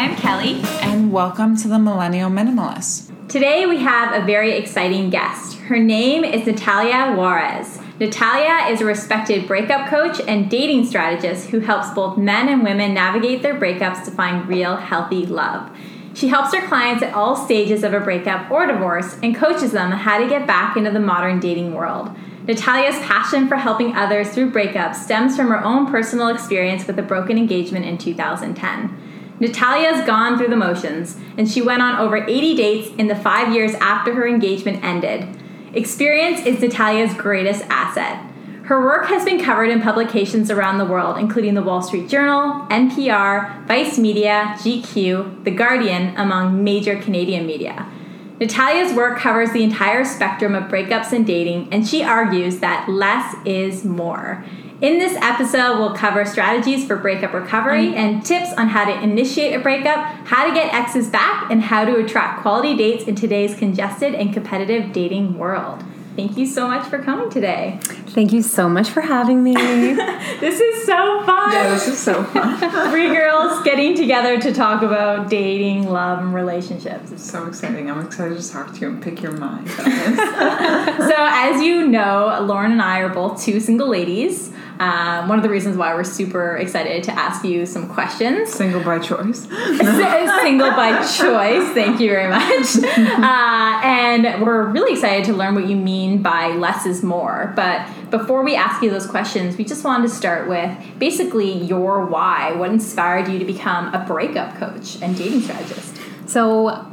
[0.00, 0.62] I'm Kelly.
[0.80, 3.12] And welcome to the Millennial Minimalist.
[3.28, 5.58] Today we have a very exciting guest.
[5.58, 7.78] Her name is Natalia Juarez.
[7.98, 12.94] Natalia is a respected breakup coach and dating strategist who helps both men and women
[12.94, 15.70] navigate their breakups to find real, healthy love.
[16.14, 19.90] She helps her clients at all stages of a breakup or divorce and coaches them
[19.90, 22.08] how to get back into the modern dating world.
[22.46, 27.02] Natalia's passion for helping others through breakups stems from her own personal experience with a
[27.02, 29.09] broken engagement in 2010.
[29.40, 33.54] Natalia's gone through the motions, and she went on over 80 dates in the five
[33.54, 35.26] years after her engagement ended.
[35.72, 38.26] Experience is Natalia's greatest asset.
[38.64, 42.66] Her work has been covered in publications around the world, including the Wall Street Journal,
[42.68, 47.90] NPR, Vice Media, GQ, The Guardian, among major Canadian media.
[48.38, 53.34] Natalia's work covers the entire spectrum of breakups and dating, and she argues that less
[53.44, 54.44] is more.
[54.80, 57.96] In this episode, we'll cover strategies for breakup recovery mm.
[57.96, 61.84] and tips on how to initiate a breakup, how to get exes back, and how
[61.84, 65.84] to attract quality dates in today's congested and competitive dating world.
[66.16, 67.78] Thank you so much for coming today.
[67.82, 69.54] Thank you so much for having me.
[70.40, 71.52] this is so fun.
[71.52, 72.90] Yeah, this is so fun.
[72.90, 77.12] Three girls getting together to talk about dating, love, and relationships.
[77.12, 77.90] It's so exciting.
[77.90, 82.72] I'm excited to talk to you and pick your mind so, as you know, Lauren
[82.72, 84.52] and I are both two single ladies.
[84.80, 88.50] Um, one of the reasons why we're super excited to ask you some questions.
[88.50, 89.42] Single by choice.
[89.46, 91.68] Single by choice.
[91.74, 92.66] Thank you very much.
[93.20, 97.52] Uh, and we're really excited to learn what you mean by less is more.
[97.54, 102.06] But before we ask you those questions, we just wanted to start with basically your
[102.06, 102.52] why.
[102.52, 105.96] What inspired you to become a breakup coach and dating strategist?
[106.26, 106.86] So,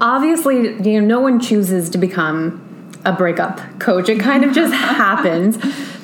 [0.00, 2.66] obviously, you know, no one chooses to become
[3.06, 4.08] a breakup coach.
[4.08, 5.56] It kind of just happens.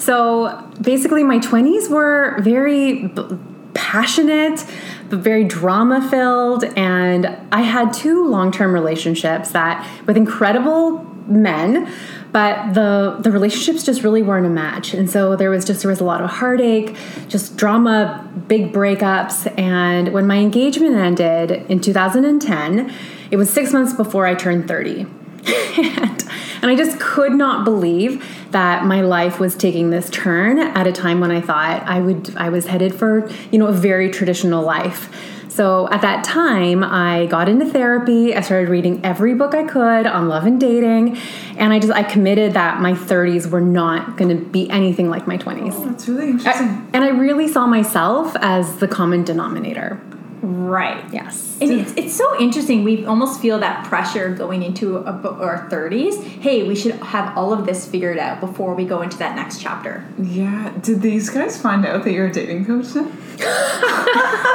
[0.03, 3.39] So basically, my 20s were very b-
[3.75, 4.65] passionate,
[5.11, 6.65] but very drama filled.
[6.77, 11.93] And I had two long term relationships that with incredible men
[12.33, 15.91] but the the relationships just really weren't a match and so there was just there
[15.91, 16.97] was a lot of heartache
[17.29, 22.93] just drama big breakups and when my engagement ended in 2010
[23.31, 25.07] it was six months before i turned 30
[25.47, 26.25] and,
[26.63, 30.93] and I just could not believe that my life was taking this turn at a
[30.93, 34.65] time when I thought I would I was headed for, you know, a very traditional
[34.65, 35.11] life.
[35.49, 38.35] So at that time, I got into therapy.
[38.35, 41.19] I started reading every book I could on love and dating,
[41.59, 45.27] and I just I committed that my 30s were not going to be anything like
[45.27, 45.73] my 20s.
[45.75, 46.69] Oh, that's really interesting.
[46.69, 50.01] I, and I really saw myself as the common denominator.
[50.43, 51.05] Right.
[51.13, 51.57] Yes.
[51.61, 52.83] And it's, it's so interesting.
[52.83, 56.21] We almost feel that pressure going into a, our 30s.
[56.23, 59.61] Hey, we should have all of this figured out before we go into that next
[59.61, 60.05] chapter.
[60.21, 60.73] Yeah.
[60.83, 63.17] Did these guys find out that you're a dating coach then?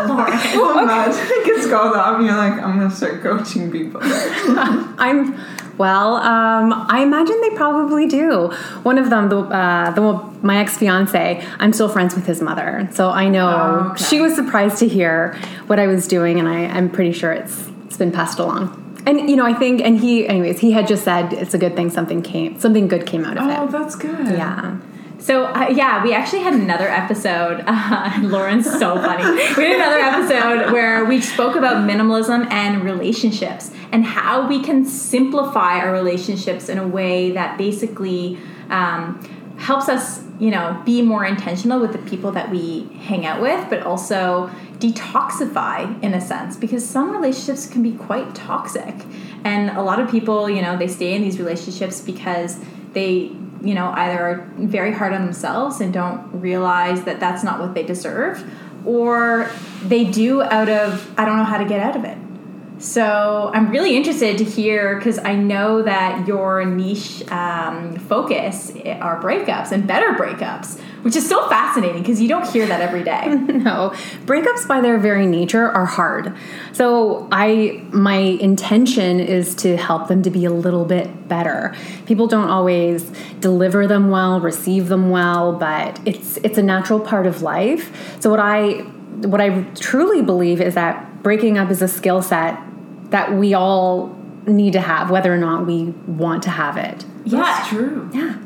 [0.08, 4.00] well, imagine it gets called up and you're like, I'm going to start coaching people.
[4.04, 5.34] I'm
[5.80, 8.48] well, um, I imagine they probably do.
[8.82, 10.02] One of them, the, uh, the
[10.42, 14.04] my ex fiance, I'm still friends with his mother, so I know oh, okay.
[14.04, 15.38] she was surprised to hear
[15.68, 18.76] what I was doing, and I, I'm pretty sure it's it's been passed along.
[19.06, 21.76] And you know, I think, and he, anyways, he had just said it's a good
[21.76, 23.58] thing something came, something good came out of oh, it.
[23.58, 24.26] Oh, that's good.
[24.26, 24.76] Yeah.
[25.20, 27.64] So uh, yeah, we actually had another episode.
[27.90, 29.24] Uh, Lauren's so funny.
[29.56, 34.84] We had another episode where we spoke about minimalism and relationships and how we can
[34.84, 38.38] simplify our relationships in a way that basically
[38.70, 39.20] um,
[39.58, 43.68] helps us, you know, be more intentional with the people that we hang out with,
[43.68, 48.94] but also detoxify in a sense because some relationships can be quite toxic,
[49.44, 52.58] and a lot of people, you know, they stay in these relationships because
[52.92, 57.60] they you know either are very hard on themselves and don't realize that that's not
[57.60, 58.48] what they deserve
[58.86, 59.50] or
[59.82, 62.16] they do out of i don't know how to get out of it.
[62.78, 69.22] So i'm really interested to hear because i know that your niche um, focus are
[69.22, 73.26] breakups and better breakups which is so fascinating because you don't hear that every day.
[73.28, 73.90] no,
[74.26, 76.34] breakups by their very nature are hard.
[76.72, 81.74] So I, my intention is to help them to be a little bit better.
[82.06, 83.10] People don't always
[83.40, 88.20] deliver them well, receive them well, but it's it's a natural part of life.
[88.20, 88.80] So what I
[89.26, 92.58] what I truly believe is that breaking up is a skill set
[93.10, 94.16] that we all
[94.46, 97.04] need to have, whether or not we want to have it.
[97.24, 98.10] Yeah, That's true.
[98.12, 98.38] Yeah.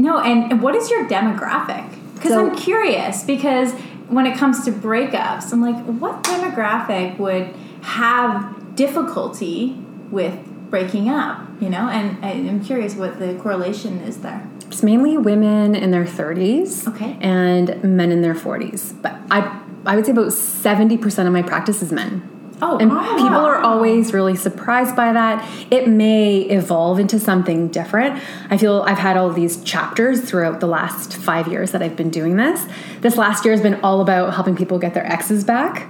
[0.00, 1.84] No, and, and what is your demographic?
[2.14, 3.72] Because so, I'm curious, because
[4.08, 9.76] when it comes to breakups, I'm like, what demographic would have difficulty
[10.10, 10.34] with
[10.70, 11.46] breaking up?
[11.60, 14.48] You know, and I'm curious what the correlation is there.
[14.66, 17.16] it's mainly women in their 30s Okay.
[17.20, 19.00] and men in their 40s.
[19.02, 22.28] But I I would say about 70% of my practice is men.
[22.62, 23.16] Oh, And wow.
[23.16, 25.48] people are always really surprised by that.
[25.70, 28.22] It may evolve into something different.
[28.50, 32.10] I feel I've had all these chapters throughout the last five years that I've been
[32.10, 32.66] doing this.
[33.00, 35.88] This last year has been all about helping people get their exes back.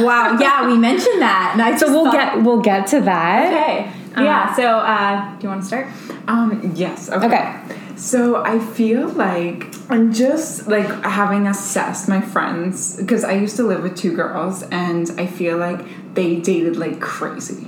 [0.00, 0.38] Wow.
[0.40, 1.50] Yeah, we mentioned that.
[1.52, 3.46] And I So we'll thought- get we'll get to that.
[3.52, 3.90] Okay.
[4.16, 4.54] yeah.
[4.54, 5.86] So, uh, do you want to start?
[6.26, 7.10] Um, yes.
[7.10, 7.26] Okay.
[7.26, 7.56] Okay.
[7.98, 13.64] So I feel like I'm just like having assessed my friends because I used to
[13.64, 17.66] live with two girls and I feel like they dated like crazy.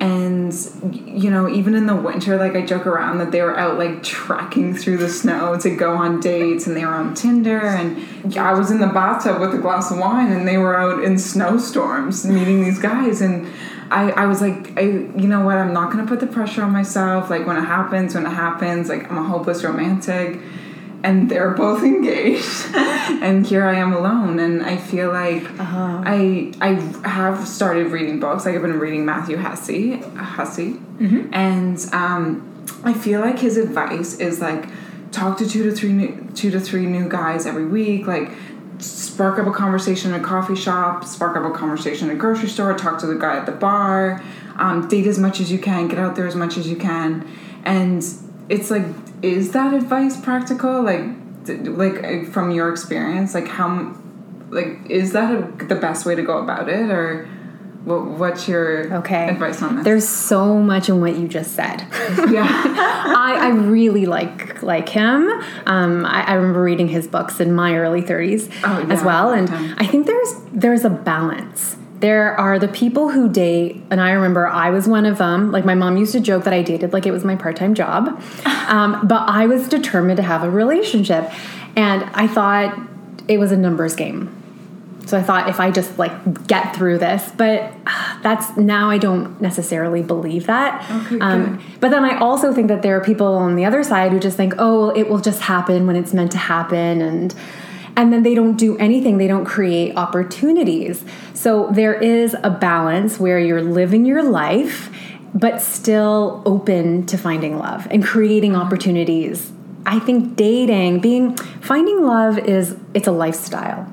[0.00, 0.52] And
[0.92, 4.02] you know, even in the winter, like I joke around that they were out like
[4.02, 8.52] trekking through the snow to go on dates and they were on Tinder and I
[8.52, 12.26] was in the bathtub with a glass of wine and they were out in snowstorms
[12.26, 13.50] meeting these guys and
[13.94, 15.56] I, I was like, I, you know what?
[15.56, 17.30] I'm not gonna put the pressure on myself.
[17.30, 18.88] Like when it happens, when it happens.
[18.88, 20.40] Like I'm a hopeless romantic,
[21.04, 24.40] and they're both engaged, and here I am alone.
[24.40, 26.72] And I feel like I I
[27.08, 28.44] have started reading books.
[28.44, 30.80] Like I've been reading Matthew Hussey, Hussey,
[31.32, 34.66] and um, I feel like his advice is like
[35.12, 38.08] talk to two to three new, two to three new guys every week.
[38.08, 38.30] Like
[38.84, 42.48] spark up a conversation in a coffee shop, spark up a conversation in a grocery
[42.48, 44.22] store, talk to the guy at the bar,
[44.56, 47.26] um, date as much as you can, get out there as much as you can,
[47.64, 48.04] and
[48.48, 48.84] it's like,
[49.22, 50.82] is that advice practical?
[50.82, 51.04] Like,
[51.46, 53.96] like uh, from your experience, like how,
[54.50, 57.28] like is that a, the best way to go about it, or
[57.84, 59.28] what's your Okay.
[59.28, 59.84] advice on this?
[59.84, 61.80] There's so much in what you just said.
[62.30, 62.46] yeah,
[63.16, 65.28] I, I really like like him.
[65.66, 69.48] Um, I, I remember reading his books in my early 30s Oh, as well, and
[69.48, 69.74] time.
[69.78, 71.76] I think there's there's a balance.
[72.00, 75.52] There are the people who date, and I remember I was one of them.
[75.52, 77.74] Like my mom used to joke that I dated like it was my part time
[77.74, 78.20] job,
[78.68, 81.30] um, but I was determined to have a relationship,
[81.76, 82.78] and I thought
[83.28, 84.34] it was a numbers game.
[85.06, 88.98] So I thought if I just like get through this, but ah, that's now I
[88.98, 90.88] don't necessarily believe that.
[90.90, 94.12] Okay, Um, but then I also think that there are people on the other side
[94.12, 97.34] who just think, oh, well, it will just happen when it's meant to happen, and
[97.96, 99.18] and then they don't do anything.
[99.18, 101.04] They don't create opportunities.
[101.32, 104.90] So there is a balance where you're living your life,
[105.34, 109.52] but still open to finding love and creating opportunities.
[109.86, 113.92] I think dating, being finding love is it's a lifestyle.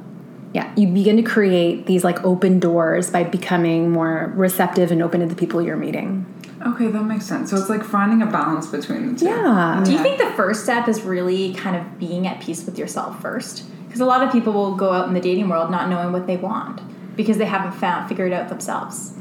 [0.53, 5.21] Yeah, you begin to create these like open doors by becoming more receptive and open
[5.21, 6.25] to the people you're meeting.
[6.67, 7.49] okay, that makes sense.
[7.49, 9.25] So it's like finding a balance between the two.
[9.25, 9.81] Yeah.
[9.83, 13.21] Do you think the first step is really kind of being at peace with yourself
[13.21, 13.63] first?
[13.87, 16.27] Because a lot of people will go out in the dating world not knowing what
[16.27, 16.81] they want
[17.15, 19.13] because they haven't found figured it out themselves.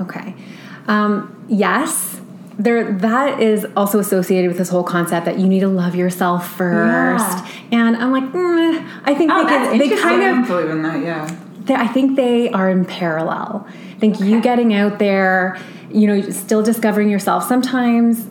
[0.00, 0.34] Okay.
[0.86, 2.20] Um, yes.
[2.58, 6.48] There, that is also associated with this whole concept that you need to love yourself
[6.56, 7.50] first, Yeah.
[7.72, 9.94] and I'm like, mm, I think Oh, they, that's can, they.
[9.94, 11.02] I kind don't of believe in that.
[11.04, 11.36] Yeah.
[11.64, 13.66] they, I think they are in parallel.
[13.68, 15.58] I think you getting out there,
[15.90, 17.44] you know, still discovering yourself.
[17.44, 18.26] Sometimes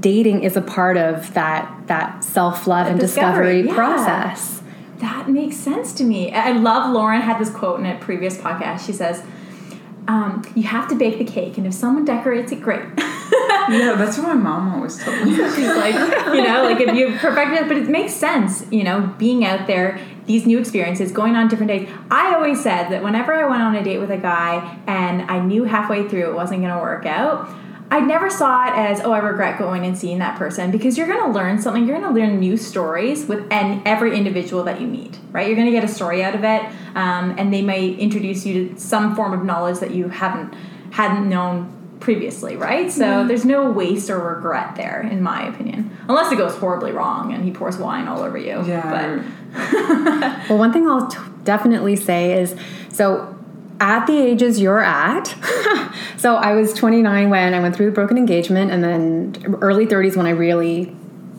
[0.00, 3.74] dating is a part of that that self love and discovery, discovery yeah.
[3.74, 4.62] process.
[4.98, 6.30] That makes sense to me.
[6.32, 8.84] I love Lauren had this quote in a previous podcast.
[8.84, 9.22] She says,
[10.08, 12.84] um, "You have to bake the cake, and if someone decorates it, great."
[13.70, 15.36] Yeah, that's what my mom always told me.
[15.36, 15.94] She's like,
[16.34, 19.68] you know, like if you perfect it, but it makes sense, you know, being out
[19.68, 21.92] there, these new experiences, going on different dates.
[22.10, 25.38] I always said that whenever I went on a date with a guy and I
[25.38, 27.48] knew halfway through it wasn't going to work out,
[27.92, 31.08] I never saw it as, oh, I regret going and seeing that person because you're
[31.08, 31.86] going to learn something.
[31.86, 35.46] You're going to learn new stories with and every individual that you meet, right?
[35.48, 36.62] You're going to get a story out of it,
[36.94, 40.54] um, and they may introduce you to some form of knowledge that you haven't
[40.92, 42.90] hadn't known previously, right?
[42.90, 47.32] So there's no waste or regret there, in my opinion, unless it goes horribly wrong
[47.32, 48.64] and he pours wine all over you.
[48.64, 49.22] Yeah.
[50.48, 52.56] Well, one thing I'll t- definitely say is
[52.88, 53.36] so
[53.80, 55.34] at the ages you're at,
[56.18, 60.16] so I was 29 when I went through the broken engagement, and then early 30s
[60.16, 60.94] when I really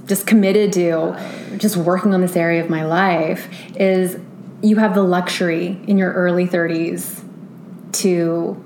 [0.08, 1.16] just committed to
[1.58, 4.20] just working on this area of my life, is
[4.62, 7.24] you have the luxury in your early 30s
[7.94, 8.64] to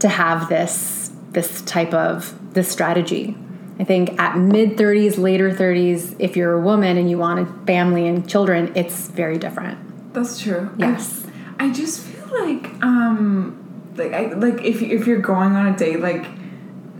[0.00, 3.36] to have this this type of this strategy.
[3.78, 7.66] I think at mid 30s, later 30s, if you're a woman and you want a
[7.66, 10.12] family and children, it's very different.
[10.12, 10.70] That's true.
[10.78, 11.26] Yes.
[11.58, 16.00] I, I just like um like I like if if you're going on a date
[16.00, 16.26] like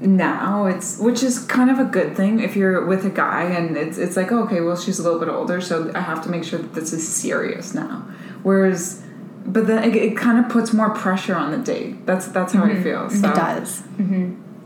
[0.01, 3.77] now it's which is kind of a good thing if you're with a guy and
[3.77, 6.45] it's it's like okay well she's a little bit older so I have to make
[6.45, 8.07] sure that this is serious now.
[8.43, 9.03] Whereas
[9.45, 12.07] but then it, it kind of puts more pressure on the date.
[12.07, 13.31] That's that's how I feel so.
[13.31, 13.83] It does.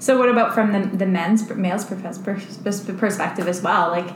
[0.00, 3.90] So what about from the, the men's male's perspective as well?
[3.90, 4.08] Like,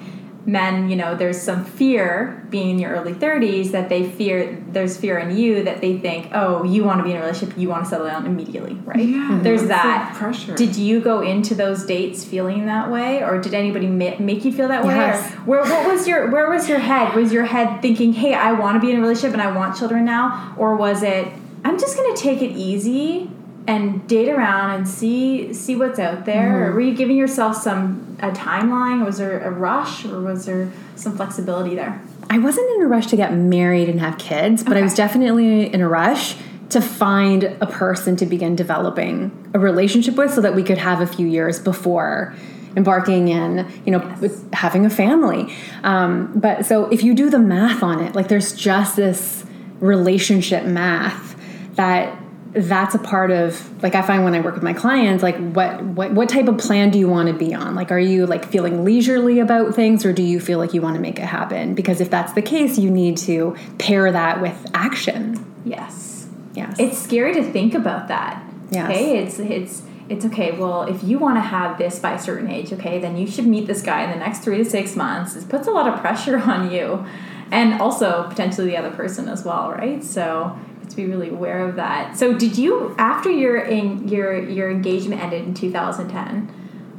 [0.47, 4.97] men, you know, there's some fear being in your early 30s that they fear, there's
[4.97, 7.69] fear in you that they think, oh, you want to be in a relationship, you
[7.69, 9.05] want to settle down immediately, right?
[9.05, 10.15] Yeah, There's that.
[10.15, 10.55] pressure.
[10.55, 14.53] Did you go into those dates feeling that way, or did anybody ma- make you
[14.53, 14.95] feel that way?
[14.95, 15.33] Yes.
[15.35, 17.15] Or where, what was your, where was your head?
[17.15, 19.77] Was your head thinking, hey, I want to be in a relationship and I want
[19.77, 20.55] children now?
[20.57, 21.27] Or was it,
[21.65, 23.31] I'm just going to take it easy
[23.67, 26.69] and date around and see see what's out there.
[26.69, 29.05] Or were you giving yourself some a timeline?
[29.05, 32.01] Was there a rush or was there some flexibility there?
[32.31, 35.73] I wasn't in a rush to get married and have kids, but I was definitely
[35.73, 36.37] in a rush
[36.71, 41.01] to find a person to begin developing a relationship with so that we could have
[41.01, 42.35] a few years before
[42.77, 44.43] embarking in, you know, Yes.
[44.53, 45.53] having a family.
[45.85, 49.45] Um, but so if you do the math on it, like there's just this
[49.81, 51.37] relationship math
[51.77, 52.19] that
[52.57, 55.83] that's a part of like i find when i work with my clients like what
[55.83, 57.75] what, what type of plan do you want to be on?
[57.75, 60.95] Like are you like feeling leisurely about things or do you feel like you want
[60.97, 61.75] to make it happen?
[61.75, 65.45] Because if that's the case you need to pair that with action.
[65.65, 66.29] Yes.
[66.55, 66.77] Yes.
[66.79, 68.43] It's scary to think about that.
[68.71, 68.91] Yes.
[68.91, 72.51] okay it's it's it's okay well if you want to have this by a certain
[72.51, 75.37] age okay then you should meet this guy in the next three to six months.
[75.37, 77.05] It puts a lot of pressure on you
[77.51, 80.03] and also potentially the other person as well right?
[80.03, 80.59] So
[80.97, 82.17] to be really aware of that.
[82.17, 86.53] So did you after your in your your engagement ended in 2010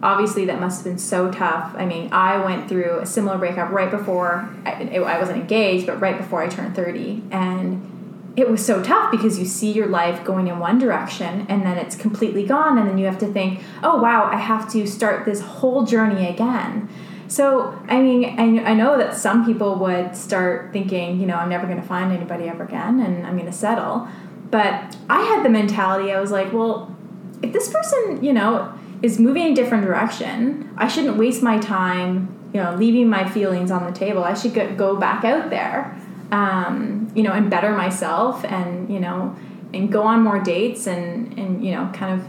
[0.03, 1.73] obviously that must have been so tough.
[1.75, 5.99] I mean i went through a similar breakup right before i, I wasn't engaged but
[5.99, 10.23] right before i turned 30 and it was so tough because you see your life
[10.23, 12.77] going in one direction and then it's completely gone.
[12.77, 16.27] And then you have to think oh wow i have to start this whole journey
[16.27, 16.87] again
[17.27, 21.49] so i mean i, I know that some people would start thinking you know i'm
[21.49, 24.07] never going to find anybody ever again and i'm going to settle.
[24.49, 26.95] But i had the mentality i was like well
[27.41, 31.57] if this person you know is moving in a different direction i shouldn't waste my
[31.59, 34.23] time you know leaving my feelings on the table.
[34.23, 35.97] I should go, back out there
[36.31, 39.35] um, you know, and better myself and, you know,
[39.73, 42.27] and go on more dates and, and, you know, kind of,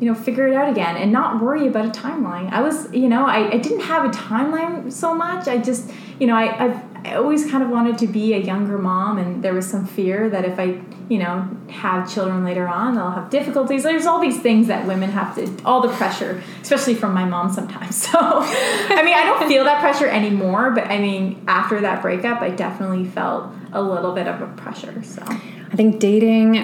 [0.00, 2.50] you know, figure it out again and not worry about a timeline.
[2.50, 5.46] I was, you know, I, I didn't have a timeline so much.
[5.46, 8.78] I just, you know, I, I've, I always kind of wanted to be a younger
[8.78, 12.94] mom and there was some fear that if I, you know, have children later on,
[12.94, 13.82] they'll have difficulties.
[13.82, 17.52] There's all these things that women have to, all the pressure, especially from my mom
[17.52, 18.08] sometimes.
[18.10, 22.40] So, I mean, I don't feel that pressure anymore, but I mean, after that breakup,
[22.40, 25.02] I definitely felt a little bit of a pressure.
[25.04, 26.56] So, I think dating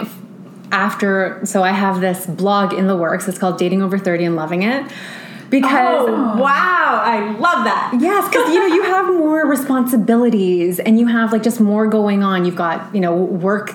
[0.77, 3.27] after so I have this blog in the works.
[3.27, 4.85] It's called Dating Over 30 and Loving It.
[5.49, 7.97] Because Oh, wow, I love that.
[8.01, 12.25] Yes, because you know you have more responsibilities and you have like just more going
[12.25, 12.45] on.
[12.45, 13.71] You've got you know work,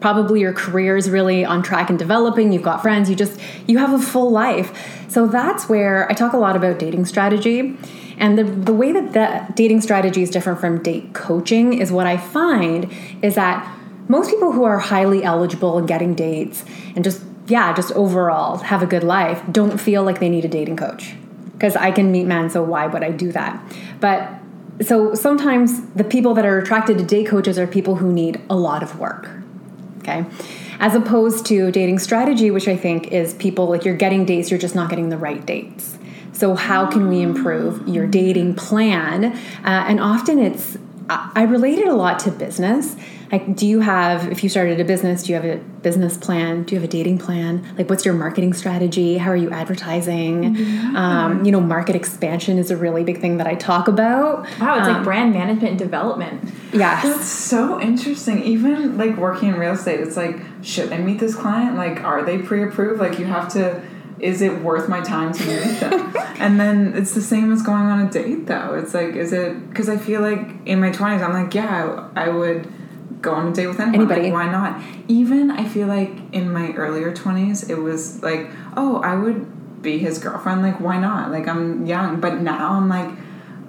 [0.00, 2.52] probably your career is really on track and developing.
[2.52, 3.10] You've got friends.
[3.10, 4.70] You just you have a full life.
[5.08, 7.76] So that's where I talk a lot about dating strategy,
[8.16, 12.06] and the the way that that dating strategy is different from date coaching is what
[12.06, 12.90] I find
[13.22, 13.77] is that
[14.08, 16.64] most people who are highly eligible and getting dates
[16.96, 20.48] and just yeah just overall have a good life don't feel like they need a
[20.48, 21.14] dating coach
[21.58, 23.60] because I can meet men, so why would I do that?
[23.98, 24.30] But
[24.80, 28.54] so sometimes the people that are attracted to date coaches are people who need a
[28.54, 29.28] lot of work.
[29.98, 30.24] Okay.
[30.78, 34.60] As opposed to dating strategy, which I think is people like you're getting dates, you're
[34.60, 35.98] just not getting the right dates.
[36.32, 39.24] So, how can we improve your dating plan?
[39.24, 40.78] Uh, and often it's,
[41.10, 42.94] I I relate it a lot to business.
[43.30, 46.62] Like, do you have, if you started a business, do you have a business plan?
[46.64, 47.66] Do you have a dating plan?
[47.76, 49.18] Like, what's your marketing strategy?
[49.18, 50.56] How are you advertising?
[50.96, 54.46] Um, you know, market expansion is a really big thing that I talk about.
[54.60, 56.42] Wow, it's Um, like brand management and development.
[56.72, 57.02] Yes.
[57.02, 58.42] That's so interesting.
[58.44, 61.76] Even like working in real estate, it's like, should I meet this client?
[61.76, 63.00] Like, are they pre-approved?
[63.00, 63.82] Like, you have to.
[64.20, 66.12] Is it worth my time to meet them?
[66.40, 68.74] and then it's the same as going on a date, though.
[68.74, 69.68] It's like, is it?
[69.68, 72.66] Because I feel like in my twenties, I'm like, yeah, I, I would
[73.20, 74.00] go on a date with anyone.
[74.00, 74.30] Anybody.
[74.30, 74.82] Like, why not?
[75.08, 79.98] Even I feel like in my earlier twenties, it was like, oh, I would be
[79.98, 80.62] his girlfriend.
[80.62, 81.30] Like, why not?
[81.30, 83.10] Like, I'm young, but now I'm like,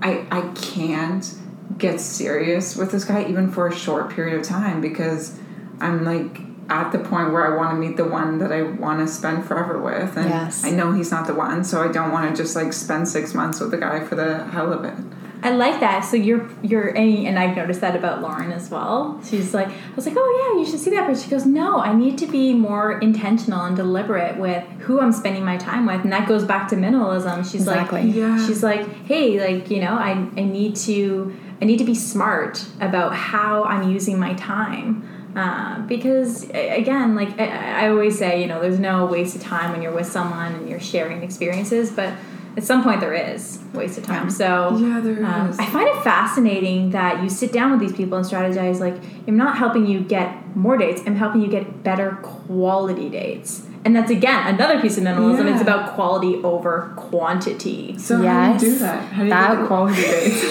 [0.01, 1.33] I I can't
[1.77, 5.37] get serious with this guy even for a short period of time because
[5.79, 8.99] I'm like at the point where I want to meet the one that I want
[8.99, 10.63] to spend forever with and Yes.
[10.63, 13.33] I know he's not the one so I don't want to just like spend 6
[13.33, 14.93] months with the guy for the hell of it.
[15.41, 16.01] I like that.
[16.01, 19.21] So you're you're and and I've noticed that about Lauren as well.
[19.25, 21.07] She's like, I was like, oh yeah, you should see that.
[21.07, 25.11] But she goes, no, I need to be more intentional and deliberate with who I'm
[25.13, 27.43] spending my time with, and that goes back to minimalism.
[27.49, 28.03] She's Exactly.
[28.07, 28.45] like, Yeah.
[28.45, 32.65] she's like, hey, like you know, I I need to I need to be smart
[32.81, 35.05] about how I'm using my time.
[35.35, 39.71] Uh, because again, like I, I always say, you know, there's no waste of time
[39.71, 42.11] when you're with someone and you're sharing experiences, but
[42.59, 44.29] at some point there is waste of time.
[44.29, 45.57] So Yeah, there um, is.
[45.57, 48.81] I find it fascinating that you sit down with these people and strategize.
[48.81, 48.95] Like,
[49.27, 51.01] I'm not helping you get more dates.
[51.05, 53.65] I'm helping you get better quality dates.
[53.85, 55.49] And that's again another piece of minimalism.
[55.53, 57.97] It's about quality over quantity.
[57.97, 59.03] So how do you do that?
[59.13, 60.43] How do you That- get the quality dates?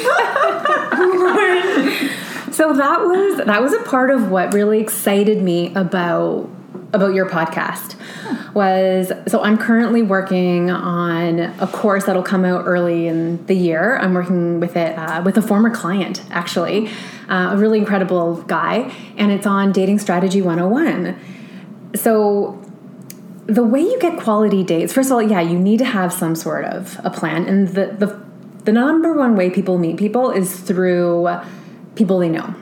[2.59, 6.49] So that was that was a part of what really excited me about
[6.93, 7.95] about your podcast
[8.59, 13.97] was so I'm currently working on a course that'll come out early in the year.
[13.99, 16.89] I'm working with it uh, with a former client actually,
[17.29, 21.17] uh, a really incredible guy, and it's on dating strategy 101.
[21.95, 22.61] So
[23.47, 26.35] the way you get quality dates, first of all, yeah, you need to have some
[26.35, 28.21] sort of a plan, and the the
[28.65, 31.29] the number one way people meet people is through
[31.95, 32.57] people they know.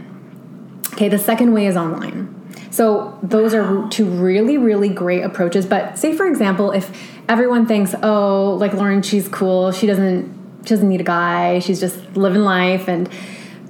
[0.93, 2.36] Okay, the second way is online.
[2.70, 5.66] So those are two really, really great approaches.
[5.66, 6.90] But say for example, if
[7.28, 11.78] everyone thinks, oh, like Lauren, she's cool, she doesn't she doesn't need a guy, she's
[11.78, 13.08] just living life, and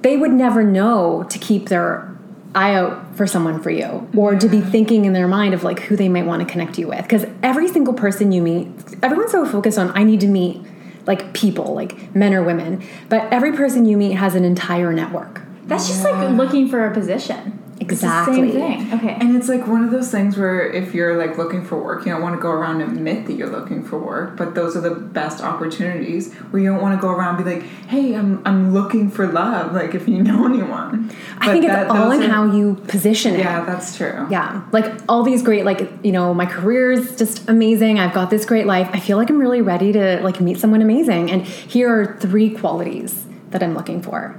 [0.00, 2.10] they would never know to keep their
[2.54, 5.80] eye out for someone for you or to be thinking in their mind of like
[5.80, 7.02] who they might want to connect you with.
[7.02, 8.68] Because every single person you meet
[9.02, 10.64] everyone's so focused on i need to meet
[11.06, 12.82] like people like men or women.
[13.08, 15.42] But every person you meet has an entire network.
[15.64, 17.62] That's just like looking for a position.
[17.78, 18.52] It's the Exactly.
[18.52, 18.94] same thing.
[18.94, 19.16] Okay.
[19.20, 22.12] And it's like one of those things where if you're like looking for work, you
[22.12, 24.80] don't want to go around and admit that you're looking for work, but those are
[24.80, 28.40] the best opportunities where you don't want to go around and be like, "Hey, I'm
[28.46, 32.22] I'm looking for love." Like if you know anyone, i think But it's all in
[32.22, 34.26] are- how you position it Yeah, that's true.
[34.30, 38.30] yeah like all these great like you know my career is just amazing i've got
[38.30, 41.42] this great life i feel like i'm really ready to like meet someone amazing and
[41.44, 44.34] here are three qualities that i'm looking for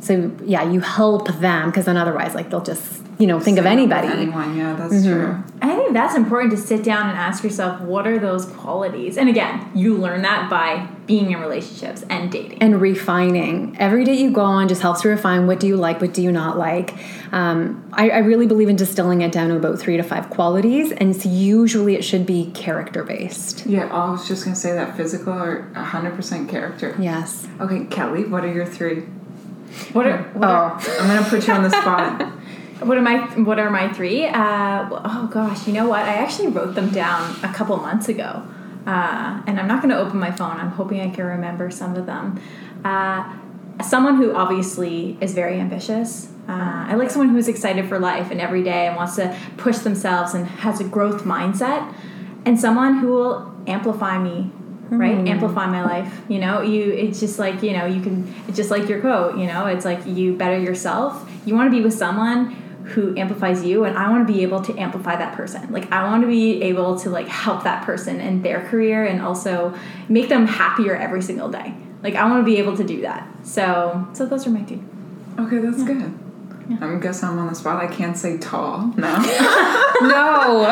[0.00, 3.64] so yeah you help them because then otherwise like they'll just you know think of
[3.64, 4.20] Say no with anybody Mm-hmm.
[4.38, 5.42] Anyone, yeah, that's true.
[5.62, 9.16] I think that's important to sit down and ask yourself what are those qualities?
[9.16, 12.58] And again, you learn that by being in relationships and dating.
[12.60, 16.00] and refining every day you go on just helps to refine what do you like
[16.00, 16.94] what do you not like
[17.32, 20.90] um, I, I really believe in distilling it down to about three to five qualities
[20.92, 24.96] and it's usually it should be character based Yeah, I was just gonna say that
[24.96, 26.94] physical or 100% character.
[26.98, 29.04] yes Okay, Kelly, what are your three?
[29.92, 32.22] What are what, are, oh I'm gonna put you on the spot.
[32.80, 34.26] what are my what are my three?
[34.26, 36.02] Uh, oh gosh, you know what?
[36.02, 38.42] I actually wrote them down a couple months ago,
[38.86, 40.56] uh, and I'm not to open my phone.
[40.56, 42.40] I'm hoping I can remember some of them.
[42.84, 43.36] Uh,
[43.82, 46.28] someone who obviously is very ambitious.
[46.48, 49.78] Uh, I like someone who's excited for life and every day and wants to push
[49.78, 51.92] themselves and has a growth mindset,
[52.44, 54.52] and someone who will amplify me
[54.90, 55.16] right?
[55.16, 55.26] Hmm.
[55.28, 56.62] Amplify my life you know?
[56.62, 59.66] You it's just like you know you can it's just like your quote you know?
[59.66, 61.28] It's like you better yourself.
[61.44, 64.62] You want to be with someone who amplifies you and i want to be able
[64.62, 65.72] to amplify that person.
[65.72, 69.20] Like i want to be able to like help that person in their career and
[69.20, 69.74] also
[70.08, 71.74] make them happier every single day.
[72.02, 73.28] Like i want to be able to do that.
[73.44, 74.82] So so those are my two.
[75.38, 76.25] Okay, that's good.
[76.80, 77.82] I guess I'm on the spot.
[77.82, 78.92] I can't say tall.
[78.96, 79.16] No,
[80.02, 80.66] no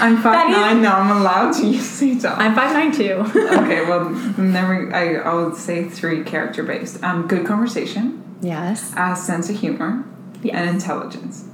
[0.00, 0.82] I'm five nine.
[0.82, 2.36] No, I'm allowed to say tall.
[2.38, 4.94] i'm 592 okay, well, never.
[4.94, 7.02] I I would say three character based.
[7.02, 10.04] Um, good conversation, yes A sense of humor,
[10.42, 10.54] Yes.
[10.56, 11.44] and intelligence.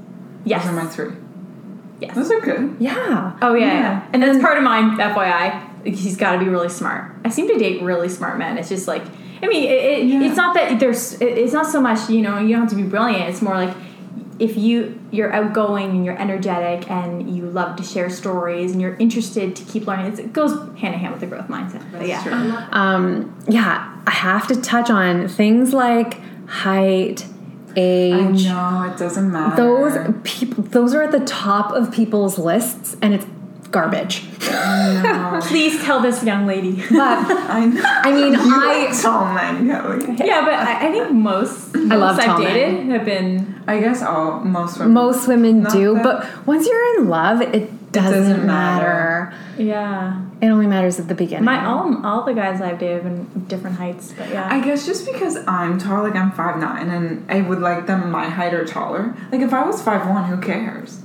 [0.44, 1.12] yes Those are my three.
[2.00, 2.76] yes Those are good.
[2.78, 3.80] yeah Oh yeah, Yeah.
[3.80, 4.06] yeah.
[4.12, 4.96] and that's part of mine.
[4.98, 7.12] FYI, he's got to be really smart.
[7.24, 8.58] I seem to date really smart men.
[8.58, 9.02] It's just like,
[9.42, 10.22] I mean, it, it, Yeah.
[10.22, 11.14] it's not that there's.
[11.20, 13.28] it- It's not so much you know you don't have to be brilliant.
[13.30, 13.74] It's more like
[14.38, 18.96] if you you're outgoing and you're energetic and you love to share stories and you're
[18.96, 20.06] interested to keep learning.
[20.06, 21.82] It's, it goes hand in hand with the growth mindset.
[21.92, 22.78] But yeah, True.
[22.80, 27.26] um yeah i have to touch on things like height
[27.74, 29.56] I age know it doesn't matter.
[29.56, 33.26] those people those are at the top of people's lists and it's
[33.72, 35.40] garbage No.
[35.50, 36.76] please tell this young lady.
[36.76, 37.80] but I know.
[37.80, 40.28] Um, i mean You i like tall men, Kelly.
[40.28, 42.90] yeah, but I, I think most, most love I've tall dated men.
[42.90, 44.92] have been I guess all most women.
[44.94, 49.32] most women do that- but once you're in love it doesn't, doesn't matter.
[49.34, 49.62] matter.
[49.62, 50.22] yeah.
[50.40, 53.44] it only matters at the beginning My all all the guys I've dated have been
[53.48, 54.48] different heights, but yeah.
[54.50, 58.10] I guess just because I'm tall, like I'm five nine, and I would like them
[58.10, 59.14] my height or taller.
[59.30, 61.00] Like if I was five one, who cares?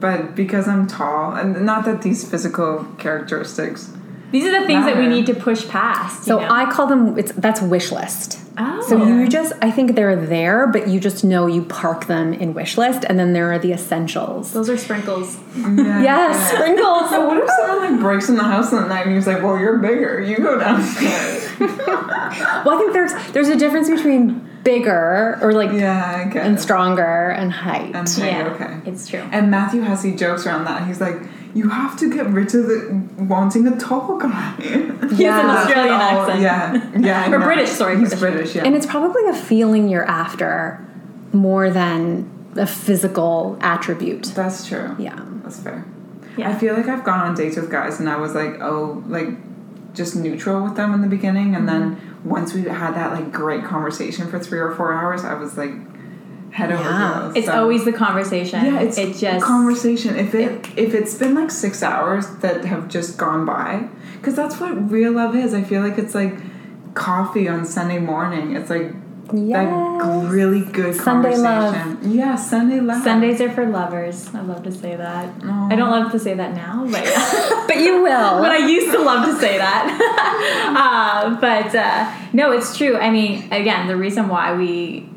[0.00, 3.92] But because I'm tall, and not that these physical characteristics.
[4.32, 6.22] These are the things that we need to push past.
[6.22, 6.48] so know?
[6.48, 8.84] i call them it's that's wish list oh.
[8.88, 12.54] So you just, I think they're there, but you just know you park them in
[12.54, 14.52] wish list, and then there are the essentials.
[14.52, 15.38] those are sprinkles.
[15.56, 17.10] Yeah, Yes, sprinkles.
[17.10, 19.58] So what if someone like breaks in the house at night and he's like, "Well,
[19.58, 20.20] you're bigger.
[20.20, 21.48] You go downstairs."
[22.64, 26.46] Well, I think there's there's a difference between bigger or like yeah, I guess.
[26.46, 27.94] and stronger and height.
[27.94, 28.80] And height, yeah, okay.
[28.90, 29.20] it's true.
[29.32, 30.86] And Matthew Hussey jokes around that.
[30.86, 31.16] He's like,
[31.54, 34.54] you have to get rid of the wanting a tall guy.
[34.60, 35.56] He has an Yeah.
[35.58, 36.40] Australian Oh, accent.
[36.40, 37.22] Yeah, yeah.
[37.22, 37.44] I Or know.
[37.44, 38.20] British, sorry, He's British.
[38.20, 38.54] British.
[38.56, 38.64] yeah.
[38.64, 40.86] And it's probably a feeling you're after
[41.32, 44.24] more than a physical attribute.
[44.34, 44.94] That's true.
[44.98, 45.18] Yeah.
[45.42, 45.84] That's fair.
[46.36, 46.50] Yeah.
[46.50, 49.28] I feel like I've gone on dates with guys and I was like, oh, like
[49.94, 52.09] just neutral with them in the beginning, and then Mm-hmm.
[52.24, 55.72] Once we had that like great conversation for three or four hours, I was like
[56.52, 57.20] head over Yeah.
[57.22, 57.36] heels.
[57.36, 58.64] It's So- always the conversation.
[58.64, 60.16] yeah, it's it just conversation.
[60.16, 63.84] If it if it's been like six hours that have just gone by,
[64.16, 65.54] because that's what real love is.
[65.54, 66.34] I feel like it's like
[66.94, 68.56] coffee on Sunday morning.
[68.56, 68.92] It's like
[69.32, 70.02] Yes.
[70.02, 71.74] that really good Sunday love.
[71.74, 72.12] conversation.
[72.12, 73.02] Yeah, Sunday love.
[73.04, 74.28] Sundays are for lovers.
[74.34, 75.32] I love to say that.
[75.44, 77.04] I don't love to say that now, but
[77.68, 78.40] But you will.
[78.40, 80.74] but I used to love to say that.
[80.76, 82.96] uh, but uh, no, it's true.
[82.96, 85.08] I mean, again, the reason why we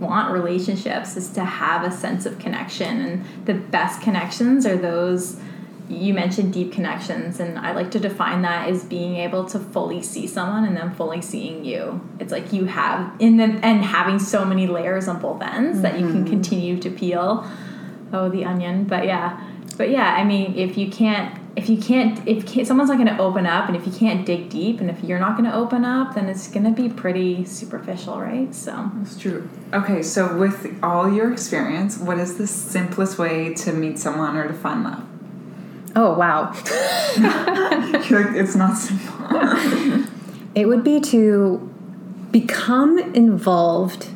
[0.00, 5.38] want relationships is to have a sense of connection, and the best connections are those.
[5.88, 10.02] You mentioned deep connections, and I like to define that as being able to fully
[10.02, 12.00] see someone and then fully seeing you.
[12.18, 16.00] It's like you have in the and having so many layers on both ends that
[16.00, 16.30] you can mm-hmm.
[16.30, 17.46] continue to peel.
[18.14, 19.44] Oh, the onion, but yeah,
[19.76, 20.14] but yeah.
[20.14, 23.44] I mean, if you can't, if you can't, if can't, someone's not going to open
[23.44, 26.14] up, and if you can't dig deep, and if you're not going to open up,
[26.14, 28.54] then it's going to be pretty superficial, right?
[28.54, 28.90] So.
[28.94, 29.48] That's true.
[29.72, 34.48] Okay, so with all your experience, what is the simplest way to meet someone or
[34.48, 35.04] to find love?
[35.96, 36.52] Oh, wow.
[38.10, 40.10] Like, it's not simple.
[40.54, 41.58] It would be to
[42.30, 44.08] become involved,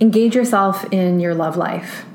[0.00, 2.06] engage yourself in your love life.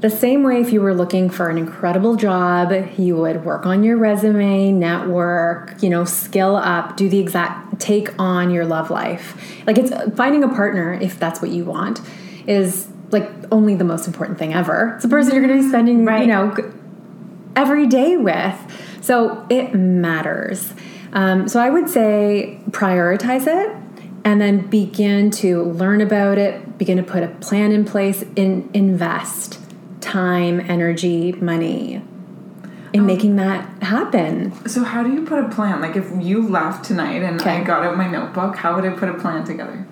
[0.00, 3.84] The same way, if you were looking for an incredible job, you would work on
[3.84, 9.36] your resume, network, you know, skill up, do the exact take on your love life.
[9.66, 12.00] Like it's finding a partner, if that's what you want,
[12.46, 14.94] is like only the most important thing ever.
[14.96, 16.22] It's a person you're going to be spending, Right.
[16.22, 16.50] you know,
[17.58, 18.54] every day with.
[19.00, 20.72] So it matters.
[21.12, 23.76] Um, so I would say prioritize it
[24.24, 28.70] and then begin to learn about it, begin to put a plan in place, in,
[28.72, 29.58] invest
[30.00, 32.02] time, energy, money
[32.94, 34.52] in making that happen.
[34.66, 35.80] so how do you put a plan?
[35.80, 39.10] Like if you left tonight and I got out my notebook, how would I put
[39.10, 39.86] a plan together?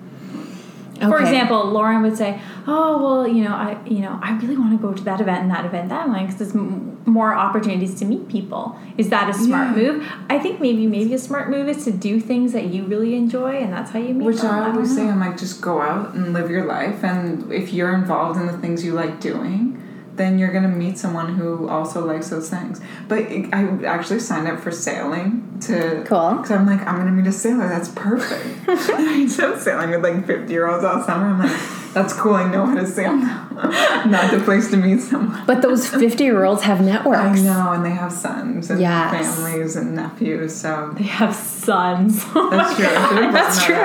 [0.99, 4.71] For example, Lauren would say, "Oh, well, you know, I, you know, I really want
[4.71, 7.95] to go to that event and that event, that one, because there's m- more opportunities
[7.99, 9.83] to meet people." Is that a smart Yeah.
[9.83, 10.07] move?
[10.29, 13.51] I think maybe maybe a smart move is to do things that you really enjoy,
[13.57, 14.13] and that's how you meet.
[14.13, 14.27] People.
[14.27, 14.53] Which them.
[14.63, 15.07] I always say.
[15.09, 17.03] I'm like, just go out and live your life.
[17.03, 19.81] And if you're involved in the things you like doing,
[20.17, 22.81] then you're gonna meet someone who also likes those things.
[23.07, 23.19] But
[23.53, 26.31] I actually signed up for sailing to Cool.
[26.35, 27.67] because I'm like, I'm gonna meet a sailor.
[27.69, 28.45] That's perfect.
[28.67, 31.27] I up sailing with like 50 year olds all summer.
[31.27, 31.61] I'm like,
[31.93, 32.33] that's cool.
[32.35, 33.47] I know how to sail now.
[34.05, 35.43] Not the place to meet someone.
[35.47, 37.39] But those 50 year olds have networks.
[37.39, 39.35] I know, and they have sons and Yes.
[39.35, 42.23] families and nephews, so they have sons.
[42.33, 42.85] that's true.
[42.85, 43.75] That's that true.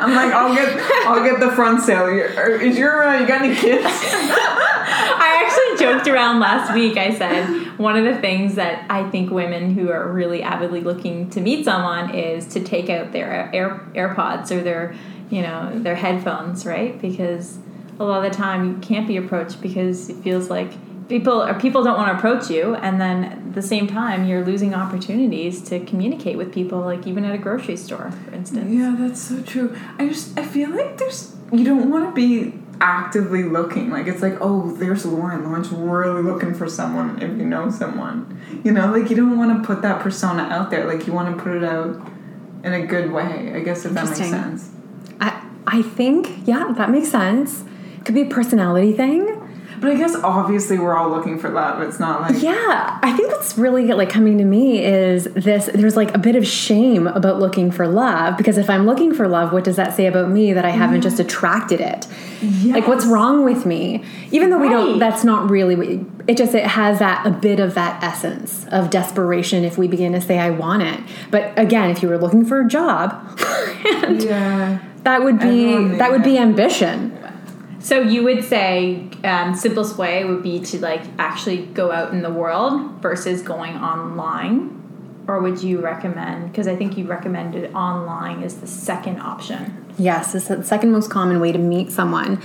[0.00, 2.06] I'm like, I'll get, I'll get the front sail.
[2.06, 3.84] Is your, uh, you got any kids?
[5.42, 6.96] I actually joked around last week.
[6.96, 11.30] I said one of the things that I think women who are really avidly looking
[11.30, 14.94] to meet someone is to take out their Air, AirPods or their,
[15.30, 17.00] you know, their headphones, right?
[17.00, 17.58] Because
[17.98, 20.70] a lot of the time you can't be approached because it feels like
[21.08, 24.44] people or people don't want to approach you, and then at the same time you're
[24.44, 28.72] losing opportunities to communicate with people, like even at a grocery store, for instance.
[28.72, 29.76] Yeah, that's so true.
[29.98, 33.90] I just, I feel like there's, you don't want to be actively looking.
[33.90, 35.44] Like, it's like, oh, there's Lauren.
[35.44, 38.40] Lauren's really looking for someone if you know someone.
[38.64, 40.84] You know, like, you don't want to put that persona out there.
[40.92, 42.10] Like, you want to put it out
[42.64, 44.70] in a good way, I guess, if that makes sense.
[45.20, 47.64] I, I think, yeah, that makes sense.
[48.04, 49.41] Could be a personality thing.
[49.82, 51.82] But I guess obviously we're all looking for love.
[51.82, 55.96] It's not like, Yeah, I think what's really like coming to me is this there's
[55.96, 59.52] like a bit of shame about looking for love because if I'm looking for love,
[59.52, 62.06] what does that say about me that I haven't just attracted it?
[62.64, 64.04] Like what's wrong with me?
[64.30, 67.74] Even though we don't that's not really it just it has that a bit of
[67.74, 71.00] that essence of desperation if we begin to say I want it.
[71.32, 73.36] But again, if you were looking for a job,
[73.84, 74.78] yeah.
[75.02, 77.18] that would be that would be ambition.
[77.82, 82.22] So you would say um, simplest way would be to like actually go out in
[82.22, 86.52] the world versus going online, or would you recommend?
[86.52, 89.84] Because I think you recommended online as the second option.
[89.98, 92.40] Yes, it's the second most common way to meet someone.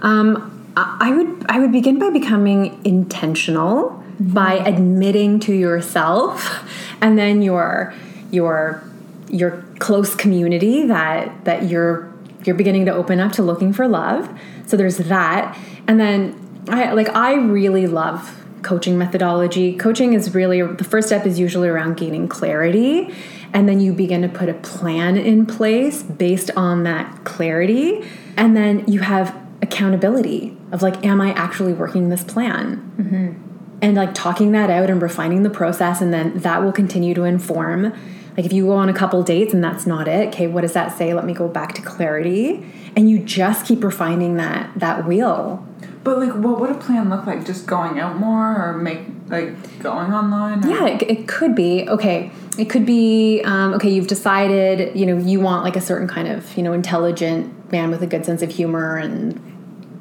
[0.00, 6.64] Um, I I would I would begin by becoming intentional by admitting to yourself
[7.00, 7.94] and then your
[8.30, 8.82] your
[9.28, 12.07] your close community that that you're
[12.44, 14.28] you're beginning to open up to looking for love.
[14.66, 19.76] So there's that, and then I like I really love coaching methodology.
[19.76, 23.14] Coaching is really the first step is usually around gaining clarity,
[23.52, 28.04] and then you begin to put a plan in place based on that clarity,
[28.36, 32.92] and then you have accountability of like, am I actually working this plan?
[32.96, 33.44] Mm-hmm.
[33.80, 37.24] And like talking that out and refining the process, and then that will continue to
[37.24, 37.92] inform.
[38.38, 40.72] Like if you go on a couple dates and that's not it, okay, what does
[40.72, 41.12] that say?
[41.12, 45.66] Let me go back to clarity, and you just keep refining that that wheel
[46.04, 47.44] But like, what would a plan look like?
[47.44, 50.64] Just going out more, or make like going online?
[50.64, 50.68] Or?
[50.68, 51.88] Yeah, it, it could be.
[51.88, 52.30] Okay.
[52.56, 56.26] It could be, um, okay, you've decided, you know, you want like a certain kind
[56.28, 59.40] of, you know, intelligent man with a good sense of humor and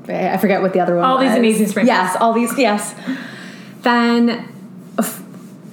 [0.07, 1.89] I I forget what the other one All these amazing sprinkles.
[1.89, 2.95] Yes, all these, yes.
[3.81, 4.47] Then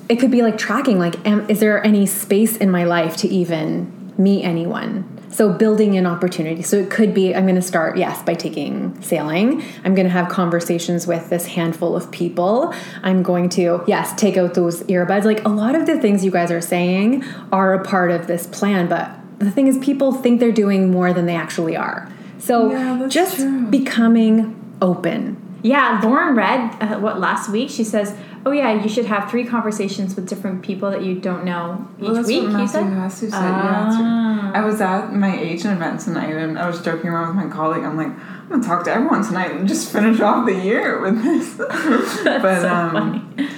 [0.08, 3.28] it could be like tracking, like, am, is there any space in my life to
[3.28, 5.10] even meet anyone?
[5.30, 6.62] So building in opportunity.
[6.62, 9.64] So it could be I'm going to start yes by taking sailing.
[9.84, 12.72] I'm going to have conversations with this handful of people.
[13.02, 15.24] I'm going to yes take out those earbuds.
[15.24, 18.46] Like a lot of the things you guys are saying are a part of this
[18.46, 22.08] plan, but the thing is people think they're doing more than they actually are.
[22.38, 23.66] So Yeah, just true.
[23.66, 25.40] becoming open.
[25.62, 27.70] Yeah, Lauren read uh, what last week.
[27.70, 28.14] She says,
[28.46, 32.08] "Oh yeah, you should have three conversations with different people that you don't know each
[32.08, 33.08] Well, week." you said.
[33.10, 33.30] Said.
[33.30, 34.52] Yeah, Ah.
[34.54, 37.84] I was at my agent event tonight, and I was joking around with my colleague.
[37.84, 41.22] I'm like, I'm gonna talk to everyone tonight and just finish off the year with
[41.22, 41.54] this.
[42.24, 42.90] but so um,
[43.36, 43.48] funny.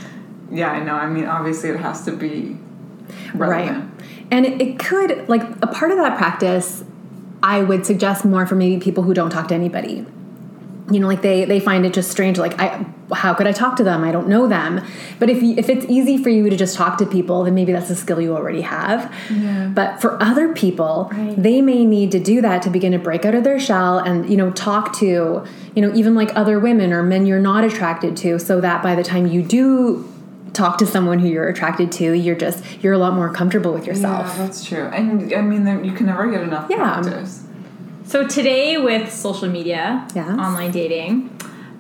[0.51, 0.95] yeah, I know.
[0.95, 2.57] I mean, obviously, it has to be
[3.35, 3.85] relevant.
[3.85, 4.11] Right.
[4.31, 6.83] And it, it could, like, a part of that practice,
[7.43, 10.05] I would suggest more for maybe people who don't talk to anybody.
[10.89, 12.39] You know, like they they find it just strange.
[12.39, 14.05] Like, I how could I talk to them?
[14.05, 14.81] I don't know them.
[15.19, 17.73] But if you, if it's easy for you to just talk to people, then maybe
[17.73, 19.13] that's a skill you already have.
[19.31, 19.67] Yeah.
[19.75, 21.35] But for other people, Right.
[21.37, 24.31] they may need to do that to begin to break out of their shell and
[24.31, 25.45] you know talk to
[25.75, 28.95] you know even like other women or men you're not attracted to, so that by
[28.95, 30.09] the time you do
[30.53, 33.87] talk to someone who you're attracted to, you're just you're a lot more comfortable with
[33.89, 34.27] yourself.
[34.37, 34.85] Yeah, that's true.
[34.87, 36.77] And I mean, you can never get enough Yeah.
[37.01, 37.43] practice.
[38.07, 40.39] So today, with social media, Yes.
[40.39, 41.31] online dating,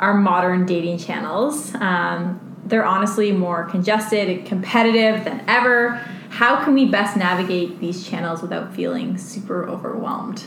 [0.00, 6.00] our modern dating channels, um, they're honestly more congested and competitive than ever.
[6.30, 10.44] How can we best navigate these channels without feeling super overwhelmed?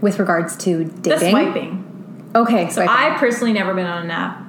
[0.00, 1.30] with regards to The dating.
[1.30, 2.30] swiping.
[2.34, 2.90] Okay, So swiping.
[2.90, 4.43] I personally never been on an app.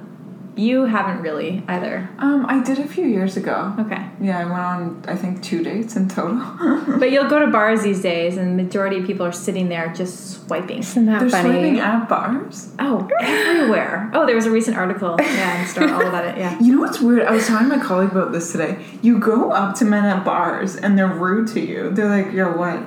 [0.58, 2.08] You haven't really either.
[2.18, 3.74] Um, I did a few years ago.
[3.78, 4.08] Okay.
[4.22, 6.38] Yeah, I went on I think two dates in total.
[6.98, 9.92] But you'll go to bars these days, and the majority of people are sitting there
[9.92, 10.78] just swiping.
[10.78, 11.50] Isn't that They're funny?
[11.50, 12.72] swiping at bars.
[12.78, 14.10] Oh, everywhere.
[14.14, 15.16] Oh, there was a recent article.
[15.36, 16.38] Yeah, in Star, all about it.
[16.38, 16.58] Yeah.
[16.58, 17.26] You know what's weird?
[17.26, 18.82] I was talking to my colleague about this today.
[19.02, 21.90] You go up to men at bars and they're rude to you.
[21.90, 22.80] They're like, "Yo, what?"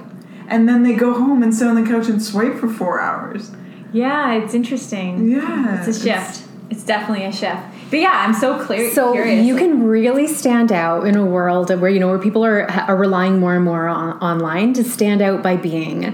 [0.47, 3.51] And then they go home and sit on the couch and swipe for four hours.
[3.93, 5.29] Yeah, it's interesting.
[5.29, 6.29] Yeah, It's a shift.
[6.41, 6.48] It's
[6.83, 7.61] definitely a shift.
[7.89, 8.91] But yeah, I'm so clear.
[8.91, 9.45] So curious.
[9.45, 12.95] you can really stand out in a world where you know where people are are
[12.95, 16.13] relying more and more on online to stand out by being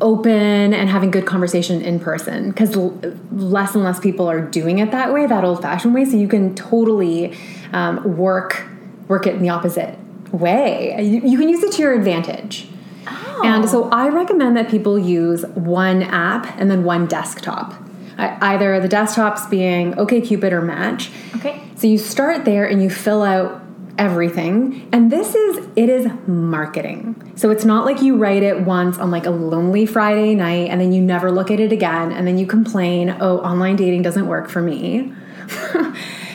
[0.00, 2.98] open and having good conversation in person because l-
[3.30, 6.26] less and less people are doing it that way that old fashioned way so you
[6.26, 7.34] can totally
[7.72, 8.66] um, work
[9.06, 9.96] work it in the opposite
[10.32, 12.66] way you, you can use it to your advantage
[13.06, 13.42] Oh.
[13.44, 17.74] and so I recommend that people use one app and then one desktop.
[18.18, 21.10] Either the desktops being OkCupid or Match.
[21.36, 21.60] Okay.
[21.76, 23.62] So you start there and you fill out
[23.98, 24.88] everything.
[24.92, 27.32] And this is it is marketing.
[27.36, 30.80] So it's not like you write it once on like a lonely Friday night and
[30.80, 34.26] then you never look at it again and then you complain, "Oh, online dating doesn't
[34.26, 35.12] work for me."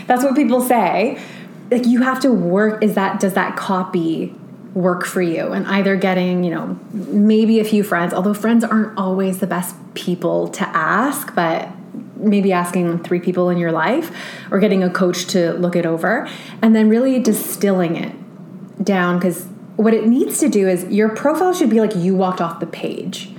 [0.07, 1.21] That's what people say.
[1.71, 4.35] Like you have to work is that does that copy
[4.79, 8.97] work for you and either getting, you know, maybe a few friends, although friends aren't
[8.97, 11.69] always the best people to ask, but
[12.15, 14.15] maybe asking three people in your life
[14.51, 16.29] or getting a coach to look it over
[16.61, 18.15] and then really distilling it
[18.83, 22.41] down because what it needs to do is your profile should be like you walked
[22.41, 23.31] off the page.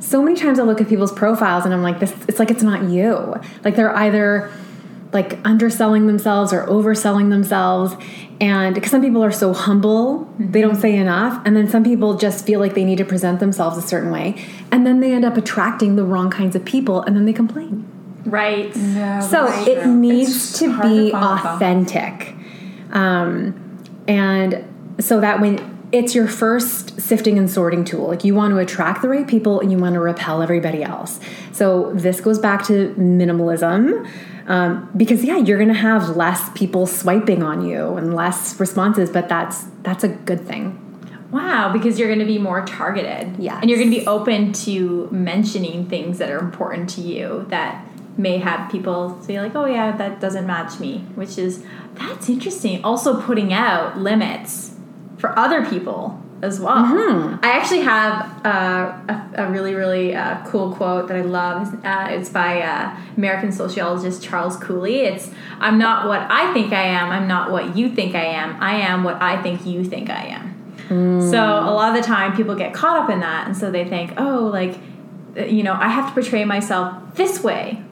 [0.00, 2.62] So many times i look at people's profiles and i'm like this it's like it's
[2.62, 3.34] not you.
[3.64, 4.52] Like they're either
[5.14, 7.94] like underselling themselves or overselling themselves
[8.40, 12.16] and because some people are so humble they don't say enough and then some people
[12.16, 14.34] just feel like they need to present themselves a certain way
[14.72, 17.88] and then they end up attracting the wrong kinds of people and then they complain
[18.26, 18.74] Right.
[18.74, 19.20] Yeah.
[19.20, 19.96] so it true.
[19.96, 21.44] needs It's to be find a balance.
[21.44, 22.34] authentic.
[22.92, 24.64] Um, and
[24.98, 29.02] so that when it's your first sifting and sorting tool, like you want to attract
[29.02, 31.20] the right people and you want to repel everybody else.
[31.52, 34.08] So this goes back to minimalism.
[34.46, 39.28] Um, because yeah, you're gonna have less people swiping on you and less responses, but
[39.28, 40.80] that's that's a good thing.
[41.34, 43.40] Wow, because you're going to be more targeted.
[43.40, 43.58] Yeah.
[43.60, 47.84] And you're going to be open to mentioning things that are important to you that
[48.16, 52.84] may have people say like, "Oh yeah, that doesn't match me," which is that's interesting.
[52.84, 54.76] Also, putting out limits
[55.18, 56.84] for other people as well.
[57.42, 61.84] I actually have uh, a, a really really uh, cool quote that I love.
[61.84, 65.00] Uh, it's by uh, American sociologist Charles Cooley.
[65.00, 67.10] It's I'm not what I think I am.
[67.10, 68.62] I'm not what you think I am.
[68.62, 70.50] I am what I think you think I am.
[71.30, 73.88] So a lot of the time people get caught up in that, and so they
[73.88, 74.78] think, oh, like
[75.36, 77.82] uh, you know, I have to portray myself this way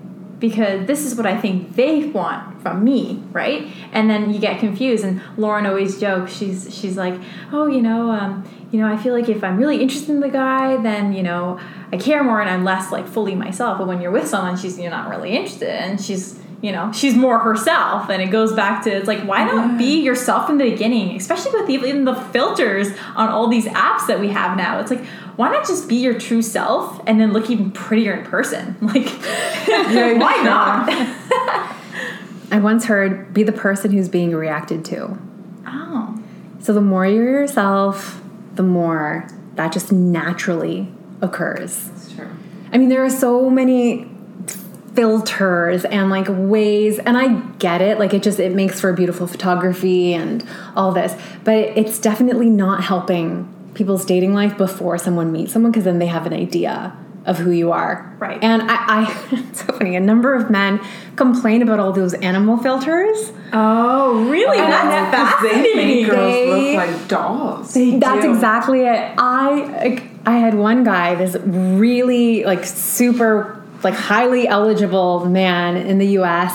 [0.43, 3.69] because this is what I think they want from me, right?
[3.93, 5.05] And then you get confused.
[5.05, 6.35] And Lauren always jokes.
[6.35, 7.15] She's she's like,
[7.53, 10.29] oh, you know, um, you know, I feel like if I'm really interested in the
[10.29, 11.61] guy, then you know,
[11.93, 13.79] I care more and I'm less like fully myself.
[13.79, 17.15] But when you're with someone, she's you're not really interested, and she's you know she's
[17.15, 20.71] more herself and it goes back to it's like why not be yourself in the
[20.71, 24.91] beginning especially with even the filters on all these apps that we have now it's
[24.91, 25.05] like
[25.37, 29.07] why not just be your true self and then look even prettier in person like
[29.67, 30.89] why not
[32.53, 35.17] I once heard be the person who's being reacted to.
[35.67, 36.23] oh
[36.61, 38.23] So the more you're yourself,
[38.57, 41.89] the more that just naturally occurs.
[41.89, 42.29] That's true.
[42.71, 44.12] I mean, there are so many
[44.95, 47.29] filters and like ways and I
[47.59, 51.99] get it like it just it makes for beautiful photography and all this but it's
[51.99, 56.35] definitely not helping people's dating life before someone meets someone because then they have an
[56.35, 58.39] idea of who you are Right.
[58.43, 58.75] and I,
[59.05, 60.79] I it's so funny a number of men
[61.17, 66.87] complain about all those animal filters oh really that's Because they make girls They- look
[66.89, 67.73] like dolls.
[67.75, 68.35] That's do.
[68.35, 69.15] exactly it.
[69.19, 76.07] I I had one guy, this really like super like highly eligible man in the
[76.09, 76.55] U.S.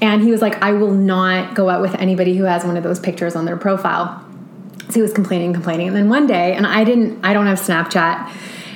[0.00, 2.82] And he was like, I will not go out with anybody who has one of
[2.82, 4.24] those pictures on their profile.
[4.88, 5.88] So he was complaining, complaining.
[5.88, 8.32] And then one day, and I didn't, I don't have Snapchat.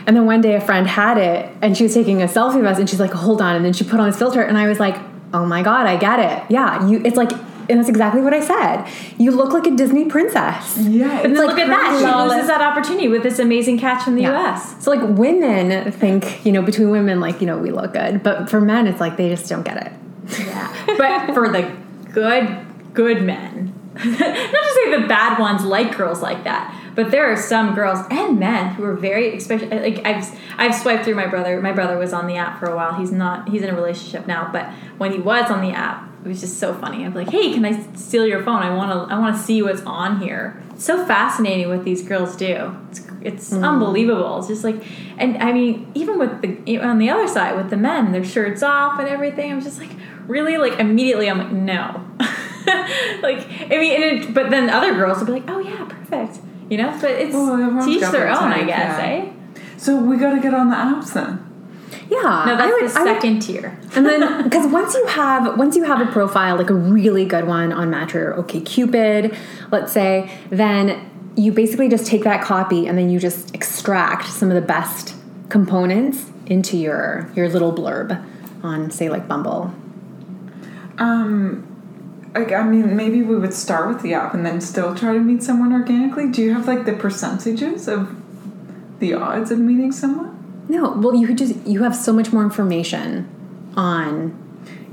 [0.07, 2.67] And then one day a friend had it and she was taking a selfie of
[2.67, 3.55] us and she's like, hold on.
[3.55, 4.97] And then she put on this filter and I was like,
[5.33, 6.51] oh my God, I get it.
[6.51, 7.31] Yeah, you, it's like,
[7.69, 8.87] and that's exactly what I said.
[9.19, 10.79] You look like a Disney princess.
[10.79, 12.33] Yeah, and it's then like look at that she flawless.
[12.33, 16.53] loses that opportunity with this amazing catch from the us So like women think, you
[16.53, 18.23] know, between women, like, you know, we look good.
[18.23, 19.93] But for men, it's like they just don't get it.
[20.47, 20.87] Yeah.
[20.99, 21.71] but for the
[22.13, 27.31] good, good men, not to say the bad ones like girls like that, but there
[27.31, 31.27] are some girls and men who are very, especially like I've I've swiped through my
[31.27, 31.61] brother.
[31.61, 32.95] My brother was on the app for a while.
[32.95, 33.49] He's not.
[33.49, 36.59] He's in a relationship now, but when he was on the app, it was just
[36.59, 37.05] so funny.
[37.05, 38.63] I'm like, hey, can I steal your phone?
[38.63, 39.15] I want to.
[39.15, 40.63] I want to see what's on here.
[40.73, 42.77] It's so fascinating what these girls do.
[42.91, 43.67] It's it's mm.
[43.67, 44.39] unbelievable.
[44.39, 44.83] It's just like,
[45.19, 48.63] and I mean, even with the on the other side with the men, their shirts
[48.63, 49.51] off and everything.
[49.51, 49.91] I'm just like,
[50.27, 52.07] really, like immediately, I'm like, no.
[53.23, 56.41] like, I mean, and it, but then other girls will be like, oh yeah, perfect.
[56.73, 59.07] You know, but it's Well, everyone's teach got their their own, I guess, yeah.
[59.07, 59.33] eh?
[59.77, 61.39] So we got to get on the apps then.
[62.09, 62.23] Yeah.
[62.23, 63.79] No, I that's would- the I would- second tier.
[63.95, 67.47] and then because once you have once you have a profile like a really good
[67.47, 69.37] one on Match or OK Cupid,
[69.71, 74.49] let's say, then you basically just take that copy and then you just extract some
[74.51, 75.15] of the best
[75.51, 78.25] components into your your little blurb
[78.63, 79.75] on say like Bumble.
[80.99, 81.67] Um,
[82.35, 85.21] like I mean, maybe we would start with the app and then still try to
[85.21, 86.31] meet someone organically.
[86.31, 88.15] Do you have like the percentages of
[89.01, 90.31] the odds of meeting someone?
[90.69, 93.29] No, well you could just you have so much more information
[93.77, 94.33] on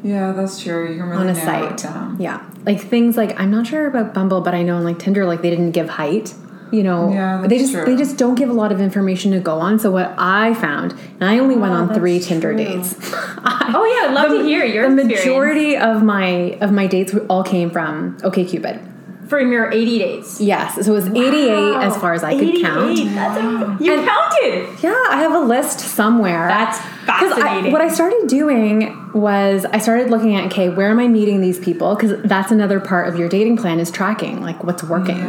[0.03, 0.91] Yeah, that's true.
[0.91, 1.77] You can really on a site.
[1.77, 2.17] down.
[2.19, 2.45] Yeah.
[2.65, 5.41] Like things like I'm not sure about Bumble, but I know on like Tinder, like
[5.41, 6.33] they didn't give height.
[6.71, 7.85] You know, Yeah, they just true.
[7.85, 9.79] they just don't give a lot of information to go on.
[9.79, 12.63] So what I found, and I only went Oh, on that's three Tinder true.
[12.63, 12.95] dates.
[13.71, 15.19] Oh yeah, I'd love to hear your the experience.
[15.25, 18.87] majority of my of my dates all came from OkCupid.
[19.27, 20.41] from your 80 days.
[20.41, 22.97] Yes, so it was 88 as far as I could count.
[22.97, 24.67] A, you And- counted.
[24.81, 26.47] Yeah, I have a list somewhere.
[26.47, 27.71] That's 'Cause I, fascinating.
[27.71, 31.59] what I started doing was I started looking at okay, where am I meeting these
[31.59, 31.93] people?
[31.95, 35.23] Because that's another part of your dating plan is tracking like what's working.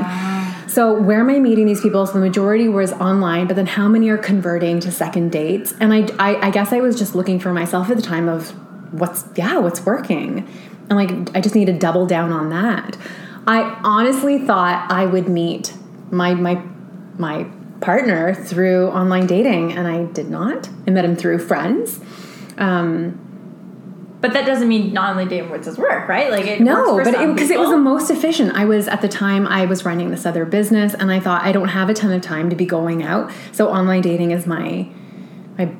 [0.71, 2.07] So where am I meeting these people?
[2.07, 5.75] So the majority was online, but then how many are converting to second dates?
[5.81, 8.51] And I, I, I guess I was just looking for myself at the time of
[8.93, 10.49] what's yeah, what's working,
[10.89, 12.97] and like I just need to double down on that.
[13.49, 15.75] I honestly thought I would meet
[16.13, 16.63] my my
[17.19, 17.49] my
[17.81, 20.69] partner through online dating, and I did not.
[20.87, 21.99] I met him through friends.
[22.59, 23.30] Um,
[24.21, 26.31] But that doesn't mean not only dating works does work, right?
[26.31, 28.53] Like it no, works but because it, was the most efficient.
[28.55, 31.53] I was at the time I was running this other business, and I thought I
[31.53, 34.87] don't have a ton of time to be going out, so online dating is my
[35.57, 35.73] my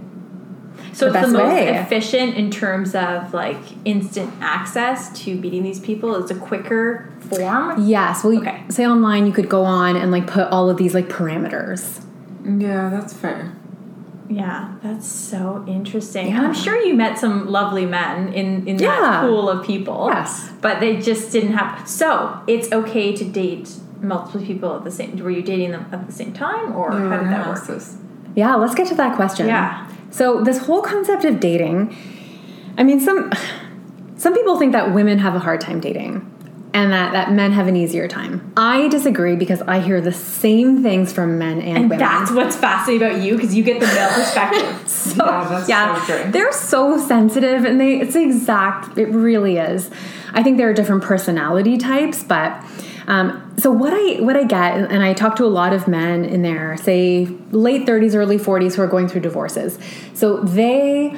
[0.95, 1.69] so the it's the best most way.
[1.77, 6.17] efficient in terms of like instant access to meeting these people.
[6.17, 7.87] It's a quicker form.
[7.87, 8.25] yes.
[8.25, 8.63] Well, Okay.
[8.71, 12.03] say online you could go on and like put all of these like parameters.
[12.45, 13.53] Yeah, that's fair.
[14.31, 16.29] Yeah, that's so interesting.
[16.29, 16.37] Yeah.
[16.37, 19.01] And I'm sure you met some lovely men in in Yeah.
[19.01, 20.09] that pool of people.
[20.13, 20.51] Yes.
[20.61, 21.89] But they just didn't have.
[21.89, 23.69] So it's okay to date
[24.01, 25.17] multiple people at the same.
[25.17, 27.67] Were you dating them at the same time, or were how did that work?
[27.67, 27.97] this.
[28.37, 29.47] Yeah, let's get to that question.
[29.49, 29.87] Yeah.
[30.11, 31.95] So this whole concept of dating,
[32.79, 33.33] I mean, some
[34.17, 36.15] some people think that women have a hard time dating
[36.73, 38.53] and that, that men have an easier time.
[38.57, 41.99] I disagree because I hear the same things from men and, And women.
[41.99, 44.89] that's what's fascinating about you because you get the male perspective.
[44.89, 46.31] so, Yeah, that's yeah, so true.
[46.33, 49.91] they're so sensitive and they it's exact it really is
[50.33, 52.65] i think there are different personality types but
[53.07, 56.25] um, so what i what i get and i talk to a lot of men
[56.25, 59.79] in their say late 30s early 40s who are going through divorces
[60.15, 61.17] so they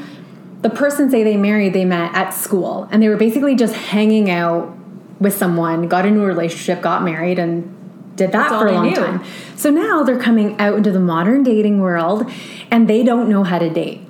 [0.63, 4.31] the person say they married they met at school and they were basically just hanging
[4.31, 4.75] out
[5.23, 7.63] with someone got into a relationship got married and
[8.17, 8.95] did that That's for a long knew.
[8.95, 9.25] time
[9.57, 12.31] so now they're coming out into the modern dating world
[12.71, 14.01] and they don't know how to date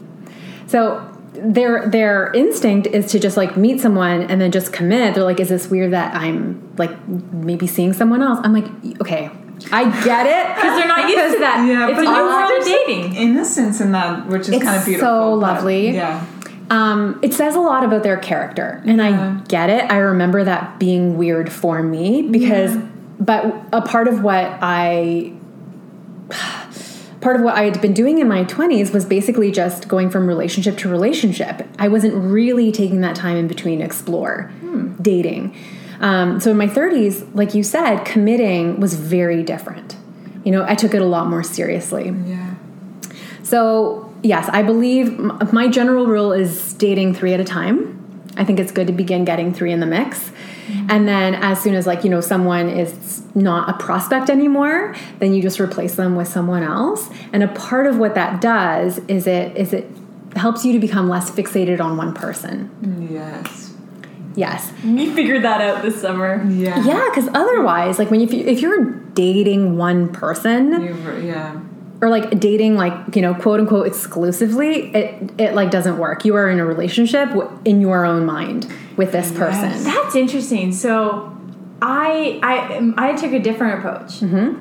[0.67, 5.15] so their their instinct is to just like meet someone and then just commit.
[5.15, 8.39] They're like, is this weird that I'm like maybe seeing someone else?
[8.43, 8.67] I'm like,
[9.01, 9.31] okay,
[9.73, 11.67] I get it Because they're not used to that.
[11.67, 13.15] Yeah, it's but a new you- world of there's, like, dating.
[13.15, 15.09] innocence in that, which is It's kind of beautiful.
[15.09, 15.91] so but- lovely.
[15.95, 16.25] Yeah.
[16.71, 19.41] Um, it says a lot about their character, and Yeah.
[19.41, 19.91] I get it.
[19.91, 22.77] I remember that being weird for me because,
[23.21, 25.33] but a part of what I
[27.21, 30.27] part of what I had been doing in my 20s was basically just going from
[30.27, 31.67] relationship to relationship.
[31.79, 34.51] I wasn't really taking that time in between to explore
[35.01, 35.55] dating.
[36.01, 39.97] Um, so in my 30s, like you said, committing was very different.
[40.43, 42.13] You know, I took it a lot more seriously.
[42.27, 42.55] Yeah.
[43.45, 45.18] So, yes, I believe
[45.53, 47.99] my general rule is dating three at a time.
[48.37, 50.18] I think it's good to begin getting three in the mix.
[50.20, 50.87] Mm-hmm.
[50.91, 55.35] And then as soon as like, you know, someone is not a prospect anymore, then
[55.35, 57.11] you just replace them with someone else.
[57.33, 59.91] And a part of what that does is it is it
[60.37, 63.09] helps you to become less fixated on one person.
[63.11, 63.75] Yes.
[64.35, 64.73] Yes.
[64.83, 66.43] We figured that out this summer.
[66.49, 66.83] Yeah.
[66.85, 71.61] Yeah, cuz otherwise like when you if you're dating one person, You, yeah.
[72.03, 76.35] Or like dating like you know quote unquote exclusively it it like doesn't work you
[76.35, 79.85] are in a relationship w- in your own mind with this person Yes.
[79.85, 80.73] That's interesting.
[80.73, 81.35] So,
[81.81, 84.21] I I I took a different approach.
[84.21, 84.61] Mm-hmm.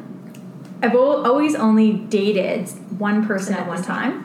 [0.84, 4.24] I've always only dated one person at one time,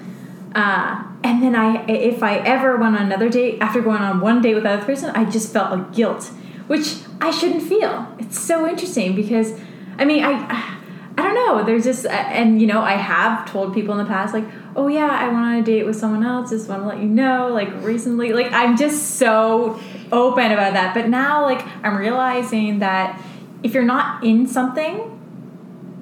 [0.55, 4.41] uh, and then I if I ever went on another date after going on one
[4.41, 6.31] date with that other person, I just felt like guilt,
[6.69, 8.07] which I shouldn't feel.
[8.19, 9.59] It's so interesting because,
[9.99, 10.75] I mean, I.
[11.19, 11.65] I don't know.
[11.65, 14.45] There's just, uh, and you know, I have told people in the past, like,
[14.75, 16.51] oh yeah, I went on a date with someone else.
[16.51, 19.81] Just want to let you know, like, recently, like, I'm just so
[20.13, 20.95] open about that.
[20.95, 23.21] But now, like, I'm realizing that
[23.63, 25.13] if you're not in something,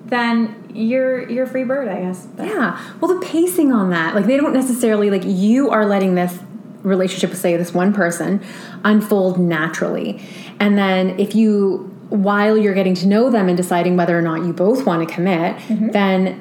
[0.06, 2.26] then you're you're a free bird, I guess.
[2.26, 6.14] But- yeah well the pacing on that like they don't necessarily like you are letting
[6.14, 6.38] this
[6.82, 8.42] relationship with say this one person
[8.84, 10.20] unfold naturally
[10.60, 14.44] and then if you while you're getting to know them and deciding whether or not
[14.44, 15.56] you both want to commit
[15.92, 16.40] then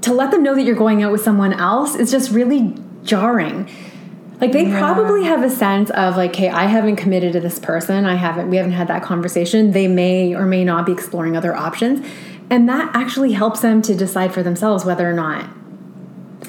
[0.00, 3.68] to let them know that you're going out with someone else is just really jarring.
[4.40, 4.78] Like they Yeah.
[4.78, 8.06] probably have a sense of like hey i haven't committed to this person.
[8.06, 9.72] I haven't we haven't had that conversation.
[9.72, 12.06] They may or may not be exploring other options.
[12.48, 15.44] And that actually helps them to decide for themselves whether or not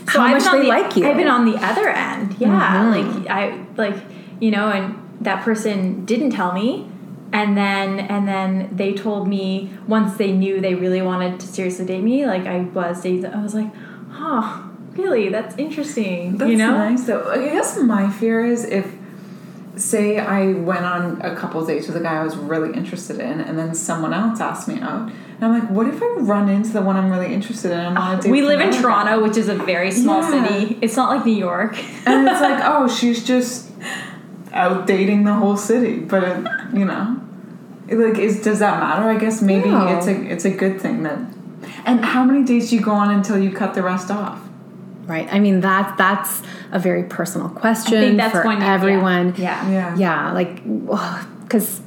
[0.07, 1.01] So how I've much they the- like you.
[1.03, 1.11] Mm-hmm.
[1.11, 2.89] I've been on the other end, yeah.
[2.89, 3.95] Like I like
[4.39, 6.87] you know, and that person didn't tell me,
[7.33, 11.85] and then and then they told me once they knew they really wanted to seriously
[11.85, 12.25] date me.
[12.25, 13.71] Like I was dating, I was like,
[14.11, 14.63] huh,
[14.93, 15.29] really?
[15.29, 16.37] That's interesting.
[16.37, 16.71] That's you know?
[16.71, 17.29] nice though.
[17.29, 18.91] I guess my fear is if
[19.77, 23.39] say I went on a couple dates with a guy I was really interested in
[23.39, 25.09] and then someone else asked me out.
[25.09, 27.97] And I'm like, what if I run into the one I'm really interested in I'm
[27.97, 28.81] on a date We live in guy?
[28.81, 30.47] Toronto, which is a very small Yeah.
[30.47, 30.77] city.
[30.81, 31.77] It's not like New York.
[32.05, 33.71] And it's like, oh, she's just
[34.53, 35.99] out dating the whole city.
[35.99, 37.20] But it, you know.
[37.91, 39.09] Like is does that matter?
[39.09, 39.87] I guess maybe No.
[39.97, 41.19] it's a it's a good thing that
[41.85, 44.39] and how many dates do you go on until you cut the rest off?
[45.07, 48.73] right i mean that that's a very personal question I think that's for you, yeah.
[48.73, 49.69] everyone Yeah.
[49.69, 49.95] Yeah.
[49.97, 50.63] yeah like
[51.43, 51.81] because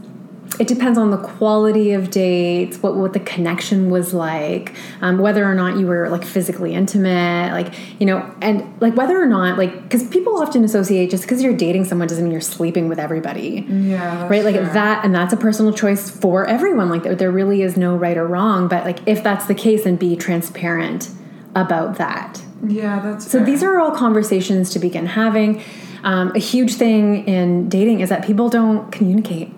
[0.61, 5.45] it depends on the quality of dates what what the connection was like um, whether
[5.45, 9.59] or not you were like physically intimate like you know and like whether or not
[9.59, 12.99] like because people often associate just because you're dating someone doesn't mean you're sleeping with
[12.99, 14.29] everybody Yeah.
[14.29, 17.77] right like that and that's a personal choice for everyone like there, there really is
[17.77, 21.11] no right or wrong but like if that's the case then be transparent
[21.55, 25.63] about that Yeah, that's so these are all conversations to begin having.
[26.03, 29.51] Um, a huge thing in dating is that people don't communicate.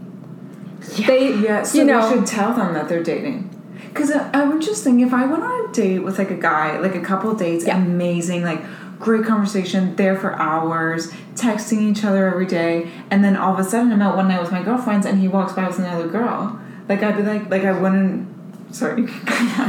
[1.06, 3.50] They, Yeah, so you know, they should tell them that they're dating.
[3.88, 6.36] Because I, I would just think if I went on a date with like a
[6.36, 7.76] guy, like a couple dates, Yeah.
[7.78, 8.60] amazing, like
[8.98, 13.64] great conversation, there for hours, texting each other every day, and then all of a
[13.64, 16.58] sudden I'm out one night with my girlfriends and he walks by with another girl.
[16.88, 18.28] Like I'd be like, like I wouldn't.
[18.74, 19.04] Sorry.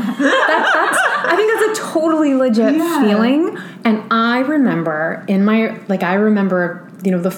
[0.10, 3.02] I think that's a totally legit Yeah.
[3.02, 3.58] feeling.
[3.84, 7.32] And I remember in my, like, I remember, you know, the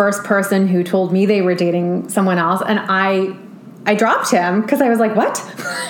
[0.00, 3.36] first person who told me they were dating someone else, and I,
[3.84, 5.36] I dropped him because I was like, what?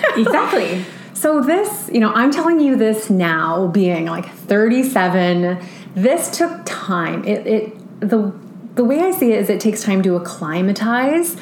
[0.16, 0.84] Exactly.
[1.14, 5.64] so this, you know, I'm telling you this now, being like 37.
[5.94, 7.24] This took time.
[7.24, 8.34] It, it, the,
[8.74, 11.36] the way I see it is, it takes time to acclimatize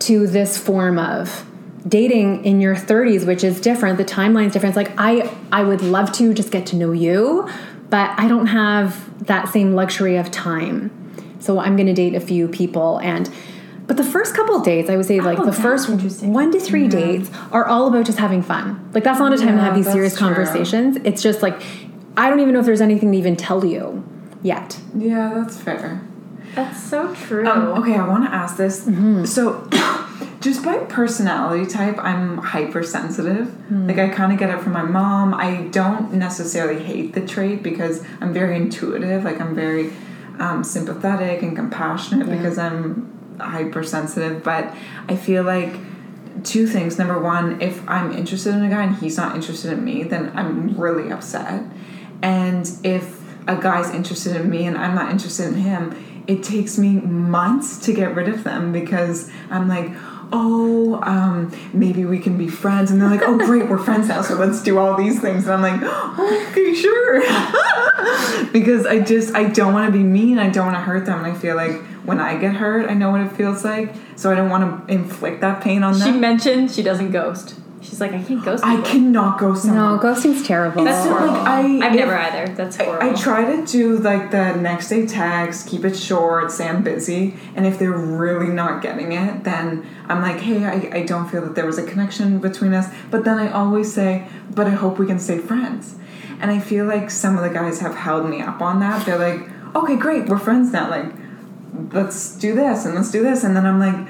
[0.00, 1.46] to this form of
[1.86, 5.80] dating in your 30s which is different the timeline's different it's like i i would
[5.80, 7.48] love to just get to know you
[7.88, 10.99] but i don't have that same luxury of time
[11.40, 13.30] so i'm going to date a few people and
[13.86, 15.88] but the first couple of dates i would say like Oh, the first
[16.22, 19.56] one to three dates are all about just having fun like that's not a time
[19.56, 20.28] to have these serious true.
[20.28, 21.60] conversations it's just like
[22.16, 24.04] i don't even know if there's anything to even tell you
[24.42, 26.02] yet yeah, that's fair.
[26.54, 27.46] That's so true.
[27.46, 28.84] Um, okay, I want to ask this.
[28.84, 29.24] Mm-hmm.
[29.24, 29.68] So,
[30.40, 33.48] just by personality type, I'm hypersensitive.
[33.48, 33.86] Hmm.
[33.86, 35.32] Like, I kind of get it from my mom.
[35.32, 39.24] I don't necessarily hate the trait because I'm very intuitive.
[39.24, 39.92] Like, I'm very
[40.40, 44.42] um, sympathetic and compassionate because I'm hypersensitive.
[44.42, 44.74] But
[45.08, 45.74] I feel like
[46.44, 46.98] two things.
[46.98, 50.32] Number one, if I'm interested in a guy and he's not interested in me, then
[50.34, 51.62] I'm really upset.
[52.22, 56.78] And if a guy's interested in me and I'm not interested in him, it takes
[56.78, 59.90] me months to get rid of them because I'm like,
[60.32, 62.90] oh, um, maybe we can be friends.
[62.90, 65.46] And they're like, oh, great, we're friends now, so let's do all these things.
[65.46, 67.20] And I'm like, okay, sure.
[68.52, 70.38] because I just, I don't want to be mean.
[70.38, 71.24] I don't want to hurt them.
[71.24, 73.94] And I feel like when I get hurt, I know what it feels like.
[74.16, 76.12] So I don't want to inflict that pain on them.
[76.12, 77.54] she mentioned she doesn't ghost.
[77.82, 78.62] She's like, I can't ghost.
[78.62, 79.80] I cannot go somewhere.
[79.80, 82.52] no ghosting's terrible It's so, like, I, I've if- never either.
[82.54, 83.08] That's horrible.
[83.08, 87.34] I try to do like the next day text, keep it short, say I'm busy,
[87.56, 91.40] and if they're really not getting it, then I'm like, hey, I, I don't feel
[91.40, 92.92] that there was a connection between us.
[93.10, 95.96] But then I always say, but I hope we can stay friends.
[96.40, 99.06] And I feel like some of the guys have held me up on that.
[99.06, 100.90] They're like, okay, great, we're friends now.
[100.90, 101.12] Like,
[101.92, 103.42] let's do this and let's do this.
[103.44, 104.06] And then I'm like,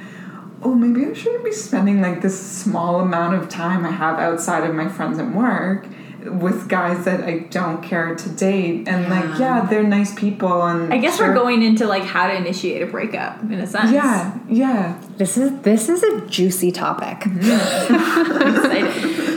[0.62, 4.68] oh, maybe I shouldn't be spending like this small amount of time I have outside
[4.68, 5.86] of my friends and work
[6.24, 8.86] with guys that I don't care to date.
[8.86, 10.62] And like, yeah, they're nice people.
[10.66, 13.66] And I guess sure- we're going into like how to initiate a breakup in a
[13.66, 13.90] sense.
[13.92, 15.00] Yeah, yeah.
[15.16, 17.24] this is this is a juicy topic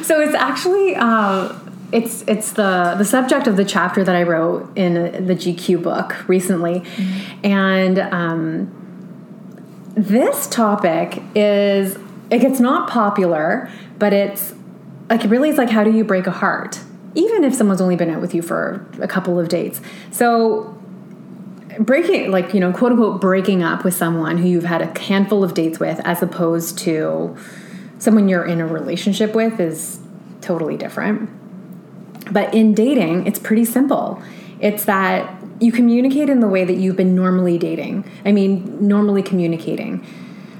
[0.04, 1.58] So it's actually uh,
[1.94, 6.28] it's it's the the subject of the chapter that I wrote in the GQ book
[6.28, 6.84] recently,
[7.44, 8.83] and um,
[9.96, 11.98] this topic is
[12.32, 13.70] like it's not popular,
[14.00, 14.54] but it's
[15.10, 16.80] like really it's like how do you break a heart,
[17.16, 19.82] even if someone's only been out with you for a couple of dates.
[20.12, 20.74] So
[21.80, 25.44] breaking like you know quote unquote breaking up with someone who you've had a handful
[25.44, 27.36] of dates with as opposed to
[28.00, 30.00] someone you're in a relationship with is
[30.41, 31.30] totally different.
[32.32, 34.22] But in dating it's pretty simple.
[34.60, 38.10] It's that you communicate in the way that you've been normally dating.
[38.26, 40.06] I mean normally communicating.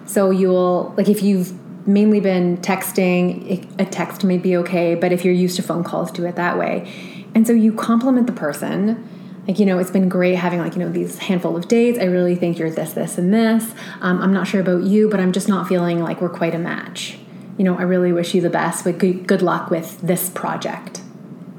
[0.06, 1.54] So you'll like if you've
[1.88, 6.12] mainly been texting a text may be okay but if you're used to phone calls
[6.12, 6.92] do it that way.
[7.36, 9.10] And so you compliment the person.
[9.48, 12.00] Like you know it's been great having like you know these handful of dates.
[12.00, 13.74] I really think you're this this and this.
[14.02, 16.60] Um, i'm not sure about you but i'm just not feeling like we're quite a
[16.60, 17.18] match.
[17.58, 21.00] You know i really wish you the best but good, good luck with this project.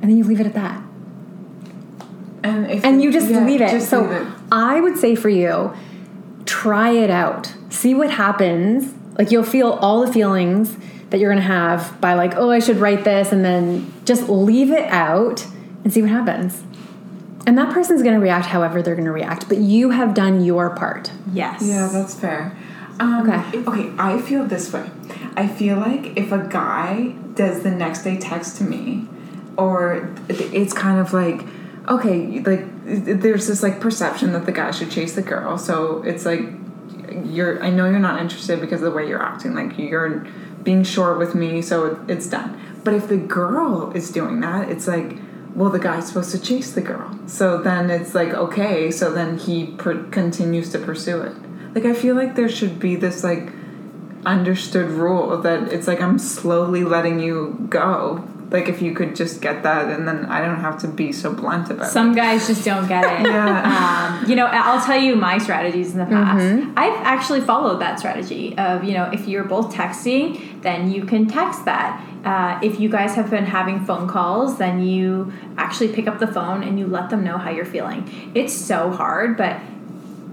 [0.01, 0.83] And then you leave it at that
[2.45, 4.29] And if and you just yeah, leave it just so leave it.
[4.53, 5.73] i would say for you
[6.45, 10.77] try it out see what happens like you'll feel all the feelings
[11.11, 14.71] that you're gonna have by like oh i should write this and then just leave
[14.71, 15.47] it out
[15.83, 16.63] and see what happens
[17.47, 21.11] and that person's gonna react however they're gonna react but you have done your part
[21.33, 21.63] Yes.
[21.65, 22.57] Yeah, that's fair.
[23.01, 23.59] Um, Okay.
[23.67, 24.89] Okay, I feel this way.
[25.37, 29.09] I feel like if a guy does the next day text to me,
[29.57, 31.41] or it's kind of like,
[31.89, 35.59] okay, like there's this like perception that the guy should chase the girl.
[35.59, 36.41] So it's like,
[37.27, 37.63] you're.
[37.63, 39.55] I know you're not interested because of the way you're acting.
[39.55, 40.27] Like you're
[40.63, 42.61] being short with me, so it's done.
[42.85, 45.19] But if the girl is doing that, it's like,
[45.55, 47.19] well, the guy's supposed to chase the girl.
[47.27, 51.35] So then it's like, okay, so then he per- continues to pursue it.
[51.75, 53.53] Like, I feel like there should be this, like,
[54.27, 59.41] understood rule that it's like I'm slowly letting you go Like if you could just
[59.41, 61.91] get that, and then I don't have to be so blunt about it.
[61.91, 63.25] Some guys just don't get it.
[63.35, 64.21] Yeah.
[64.23, 66.41] Um, you know, I'll tell you my strategies in the past.
[66.41, 66.73] Mm-hmm.
[66.77, 71.27] I've actually followed that strategy of, you know, if you're both texting, then you can
[71.27, 72.01] text that.
[72.25, 76.29] Uh, if you guys have been having phone calls, then you actually pick up the
[76.29, 78.31] phone and you let them know how you're feeling.
[78.37, 79.59] It's so hard, but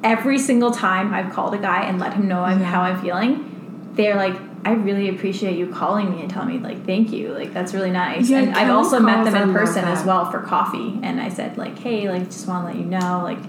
[0.04, 3.94] every single time I've called a guy and let him know I'm, how I'm feeling,
[3.96, 7.34] they're like, I really appreciate you calling me and telling me like thank you.
[7.34, 8.30] Like that's really nice.
[8.30, 11.00] Yeah, and I've also met them in person as well for coffee.
[11.02, 13.40] And I said like hey like just want to let you know like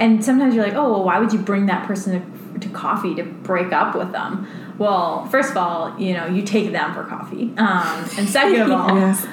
[0.00, 2.20] and sometimes you're like oh well why would you bring that person
[2.54, 4.46] to, to coffee to break up with them?
[4.78, 7.52] Well first of all you know you take them for coffee.
[7.58, 9.26] Um, and second of all Yes.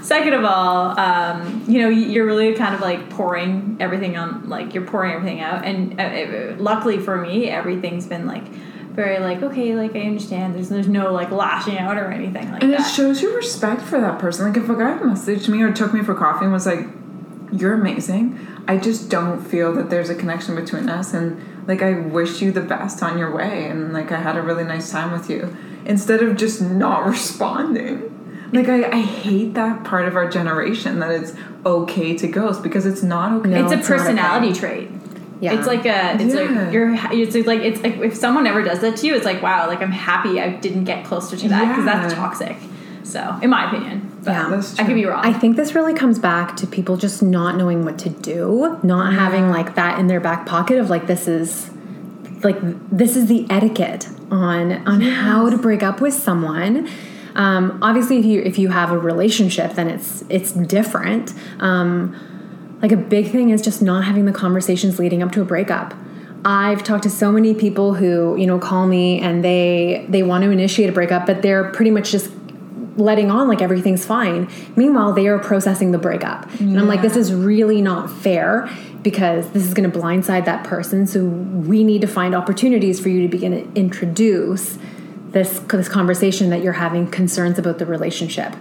[0.06, 4.74] second of all um, you know you're really kind of like pouring everything on like
[4.74, 5.64] you're pouring everything out.
[5.64, 8.44] And uh, uh, luckily for me everything's been like
[8.94, 12.62] very like okay like i understand there's there's no like lashing out or anything like
[12.62, 14.46] And that it shows you respect for that person.
[14.46, 16.86] Like if a guy messaged me or took me for coffee and was like,
[17.52, 18.38] "You're amazing,"
[18.68, 22.52] I just don't feel that there's a connection between us, and like I wish you
[22.52, 25.56] the best on your way, and like I had a really nice time with you,
[25.84, 28.08] instead of just not responding.
[28.52, 31.32] Like I, I hate that part of our generation that it's
[31.64, 33.50] okay to ghost because it's not okay.
[33.50, 33.64] No.
[33.64, 34.04] it's a it's not okay.
[34.04, 35.01] personality trait
[35.42, 35.58] Yeah.
[35.58, 36.40] It's like a, it's Yeah.
[36.42, 39.42] like you're, it's like it's like if someone ever does that to you, it's like
[39.42, 42.56] wow, like I'm happy I didn't get closer to that because that's toxic.
[43.02, 44.48] So, in my opinion, but Yeah.
[44.50, 45.24] That's I could be wrong.
[45.26, 49.12] I think this really comes back to people just not knowing what to do, not
[49.14, 51.70] having like that in their back pocket of like this is
[52.44, 52.56] like
[52.90, 56.88] this is the etiquette on on how to break up with someone.
[57.34, 61.34] Um, obviously, if you if you have a relationship, then it's it's different.
[61.58, 62.14] Um,
[62.82, 65.94] like a big thing is just not having the conversations leading up to a breakup.
[66.44, 70.44] I've talked to so many people who you know call me and they they want
[70.44, 72.30] to initiate a breakup, but they're pretty much just
[72.96, 74.50] letting on like everything's fine.
[74.76, 76.48] Meanwhile, they are processing the breakup.
[76.60, 78.68] And I'm like, this is really not fair
[79.02, 81.06] because this is going to blindside that person.
[81.06, 84.78] So we need to find opportunities for you to begin to introduce
[85.30, 88.54] this this conversation that you're having concerns about the relationship.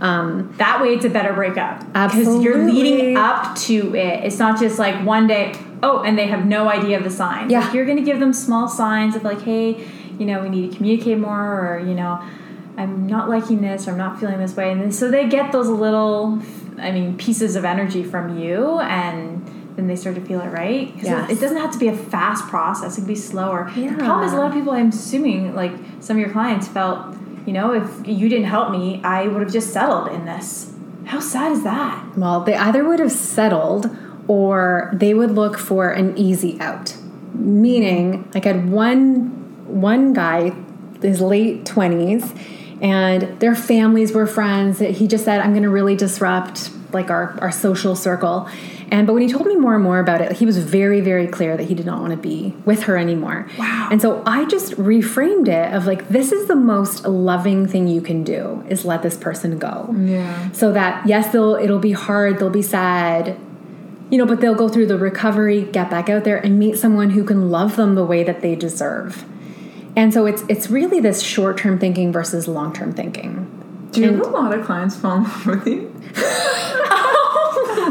[0.00, 4.24] Um, that way, it's a better breakup because you're leading up to it.
[4.24, 7.50] It's not just like one day, oh, and they have no idea of the signs.
[7.50, 7.60] Yeah.
[7.60, 9.86] Like, you're going to give them small signs of like, hey,
[10.18, 12.22] you know, we need to communicate more, or you know,
[12.76, 15.52] I'm not liking this, or I'm not feeling this way, and then, so they get
[15.52, 16.40] those little,
[16.78, 19.44] I mean, pieces of energy from you, and
[19.76, 20.94] then they start to feel it right.
[20.96, 21.30] Yes.
[21.30, 23.70] it, it doesn't have to be a fast process; it can be slower.
[23.74, 24.72] The problem is a lot of people.
[24.72, 27.14] I'm assuming, like some of your clients felt,
[27.46, 30.72] you know, if you didn't help me, I would have just settled in this.
[31.06, 32.16] How sad is that?
[32.16, 36.96] well, they either would have settled or they would look for an easy out.
[37.32, 40.52] Meaning, like I had one one guy,
[41.00, 42.32] his late twenties,
[42.80, 44.80] and their families were friends.
[44.80, 48.48] He just said, "I'm going to really disrupt like our our social circle."
[48.90, 51.26] And but when he told me more and more about it, he was very very
[51.26, 53.46] clear that he did not want to be with her anymore.
[53.58, 53.88] Wow.
[53.90, 58.00] And so I just reframed it of like, this is the most loving thing you
[58.00, 60.50] can do is let this person go Yeah.
[60.52, 63.36] so that yes they'll it'll be hard they'll be sad
[64.10, 67.10] you know but they'll go through the recovery get back out there and meet someone
[67.10, 69.24] who can love them the way that they deserve
[69.96, 73.46] and so it's it's really this short-term thinking versus long-term thinking
[73.96, 75.92] Do you have a lot of clients fall in love with you?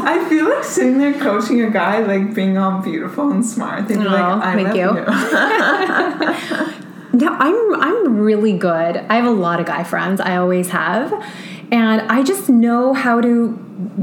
[0.08, 3.88] I feel like sitting there coaching a guy, like being all beautiful and smart.
[3.88, 4.76] They'd be like, Aw, I thank love
[7.12, 7.18] you.
[7.18, 11.12] no i'm i'm really good i have a lot of guy friends i always have
[11.72, 13.52] and i just know how to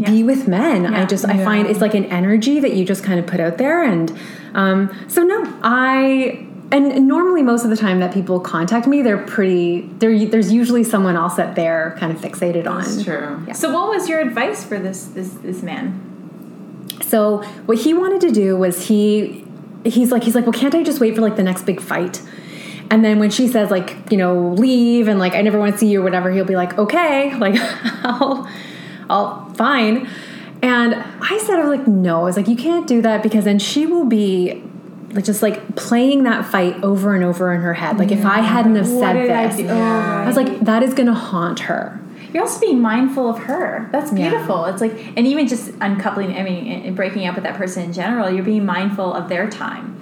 [0.10, 3.20] be with men i just i find it's like an energy that you just kind
[3.20, 4.18] of put out there and
[4.56, 9.24] um, so no i and normally most of the time that people contact me they're
[9.26, 13.46] pretty they're, there's usually someone else that they're kind of fixated on That's true.
[13.54, 16.10] So, what was your advice for this this this man?
[17.02, 19.46] So what he wanted to do was he
[19.86, 22.22] he's like he's like, well, can't I just wait for like the next big fight?
[22.90, 25.78] And then when she says like you know leave and like I never want to
[25.78, 27.56] see you or whatever, he'll be like okay, like
[28.04, 28.50] I'll
[29.10, 30.10] I'll fine.
[30.64, 33.46] And I said I was like no, I was like you can't do that because
[33.46, 34.64] then she will be
[35.14, 37.98] like just like playing that fight over and over in her head.
[37.98, 39.70] Like if I hadn't have said did I this.
[39.70, 42.00] I was like that is gonna haunt her.
[42.34, 43.88] You're also being mindful of her.
[43.92, 44.30] That's Yeah.
[44.30, 44.66] beautiful.
[44.66, 48.28] It's like, and even just uncoupling, I mean, breaking up with that person in general,
[48.28, 49.96] you're being mindful of their time,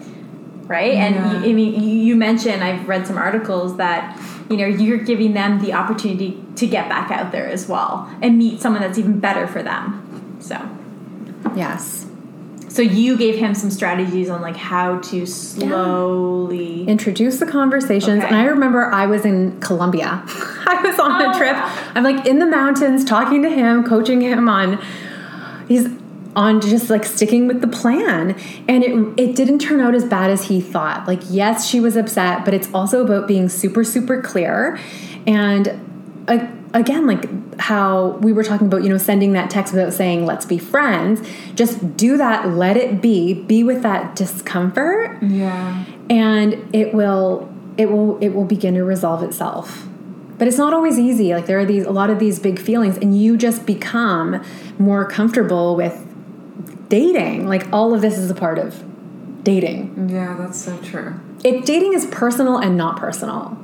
[0.66, 0.94] right?
[0.94, 1.06] Yeah.
[1.08, 4.18] And you, I mean, you, you mentioned, I've read some articles that,
[4.50, 8.38] you know, you're giving them the opportunity to get back out there as well and
[8.38, 10.38] meet someone that's even better for them.
[10.40, 10.58] So,
[11.54, 12.06] Yes.
[12.72, 16.84] So you gave him some strategies on like how to slowly.
[16.88, 18.28] introduce the conversations Okay.
[18.28, 21.92] and i remember i was in colombia i was on Oh, a trip wow.
[21.96, 24.82] i'm like in the mountains talking to him coaching him on
[25.68, 25.88] he's
[26.36, 28.32] on just like sticking with the plan
[28.70, 31.98] and it it didn't turn out as bad as he thought like yes she was
[31.98, 34.80] upset but it's also about being super super clear
[35.28, 35.68] and
[36.30, 40.26] uh, again like how we were talking about you know sending that text without saying
[40.26, 41.28] let's be friends.
[41.56, 45.22] Just do that let it be be with that discomfort.
[45.22, 45.86] Yeah.
[46.10, 49.88] and it will it will it will begin to resolve itself.
[50.38, 51.34] But it's not always easy.
[51.34, 54.44] Like there are these a lot of these big feelings and you just become
[54.80, 56.08] more comfortable with
[56.90, 57.48] dating.
[57.48, 58.84] Like all of this is a part of
[59.44, 60.10] dating.
[60.10, 61.20] Yeah, that's so true.
[61.44, 63.58] it dating is personal and not personal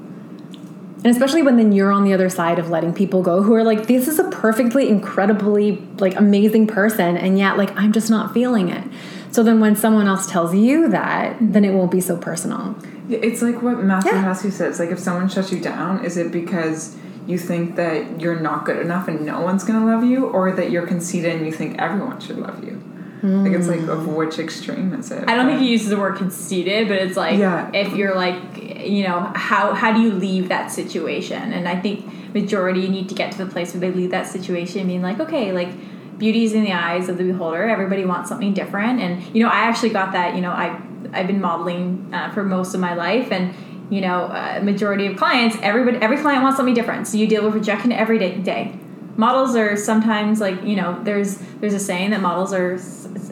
[0.98, 3.64] and especially when then you're on the other side of letting people go who are
[3.64, 8.34] like this is a perfectly incredibly like amazing person and yet like i'm just not
[8.34, 8.84] feeling it
[9.32, 12.76] so then when someone else tells you that then it won't be so personal
[13.10, 14.22] It's like what Matthew Yeah.
[14.24, 14.80] Hussey says.
[14.80, 16.96] Like, if someone shuts you down, is it because
[17.26, 20.72] you think that you're not good enough and no one's gonna love you, or that
[20.72, 22.82] you're conceited and you think everyone should love you?
[23.24, 25.24] Like, it's like of which extreme is it?
[25.28, 27.70] I don't think he uses the word conceited, but it's like Yeah.
[27.74, 28.38] if you're like,
[28.86, 31.52] you know, how how do you leave that situation?
[31.54, 34.88] And I think majority need to get to the place where they leave that situation
[34.88, 35.70] being like, okay, like
[36.18, 37.68] beauty is in the eyes of the beholder.
[37.68, 40.36] Everybody wants something different, and you know, I actually got that.
[40.36, 40.80] You know, I
[41.14, 43.54] I've been modeling uh, for most of my life, and
[43.90, 47.08] you know, uh, majority of clients, everybody, every client wants something different.
[47.08, 48.38] So you deal with rejection every day.
[48.38, 48.78] day.
[49.18, 52.80] Models are sometimes like you know, there's there's a saying that models are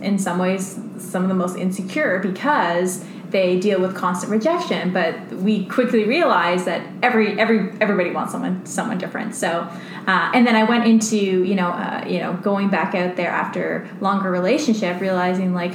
[0.02, 4.92] in some ways some of the most insecure because they deal with constant rejection.
[4.92, 9.36] But we quickly realize that every every everybody wants someone someone different.
[9.36, 9.70] So.
[10.08, 13.30] Uh, and then I went into you know uh, you know going back out there
[13.32, 15.74] after longer relationship, realizing like,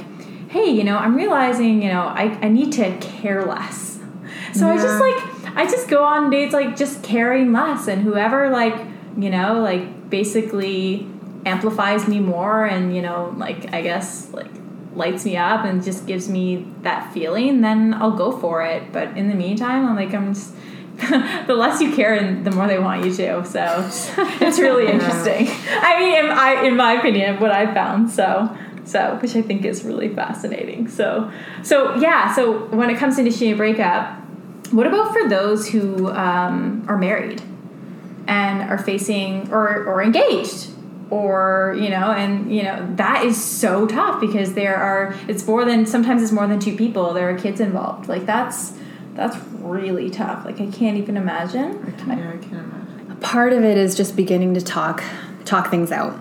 [0.49, 3.99] hey, you know I'm realizing you know I, I need to care less.
[4.53, 8.49] So I just like I just go on dates like just caring less, and whoever
[8.49, 8.75] like
[9.17, 11.07] you know like basically
[11.45, 14.51] amplifies me more, and you know like I guess like
[14.93, 18.91] lights me up and just gives me that feeling, then I'll go for it.
[18.91, 20.53] But in the meantime, I'm like I'm just.
[21.47, 23.43] the less you care, and the more they want you to.
[23.43, 23.89] So
[24.39, 25.47] it's really interesting.
[25.49, 28.11] I mean, in, I, in my opinion, what I found.
[28.11, 30.87] So so which I think is really fascinating.
[30.87, 31.31] So
[31.63, 32.35] so yeah.
[32.35, 34.19] So when it comes to initiating a breakup,
[34.71, 37.41] what about for those who um, are married
[38.27, 40.69] and are facing or or engaged?
[41.09, 45.65] Or you know, and you know that is so tough because there are it's more
[45.65, 47.13] than sometimes it's more than two people.
[47.13, 48.07] There are kids involved.
[48.07, 48.73] Like that's
[49.13, 50.45] that's really tough.
[50.45, 51.73] Like I can't even imagine.
[51.73, 53.17] Yeah, I can't imagine.
[53.19, 55.03] part of it is just beginning to talk
[55.43, 56.17] talk things out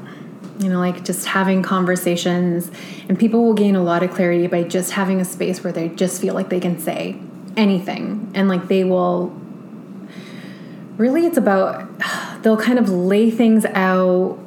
[0.61, 2.71] you know like just having conversations
[3.09, 5.89] and people will gain a lot of clarity by just having a space where they
[5.89, 7.19] just feel like they can say
[7.57, 9.35] anything and like they will
[11.01, 11.89] really it's about
[12.43, 14.39] they'll kind of lay things out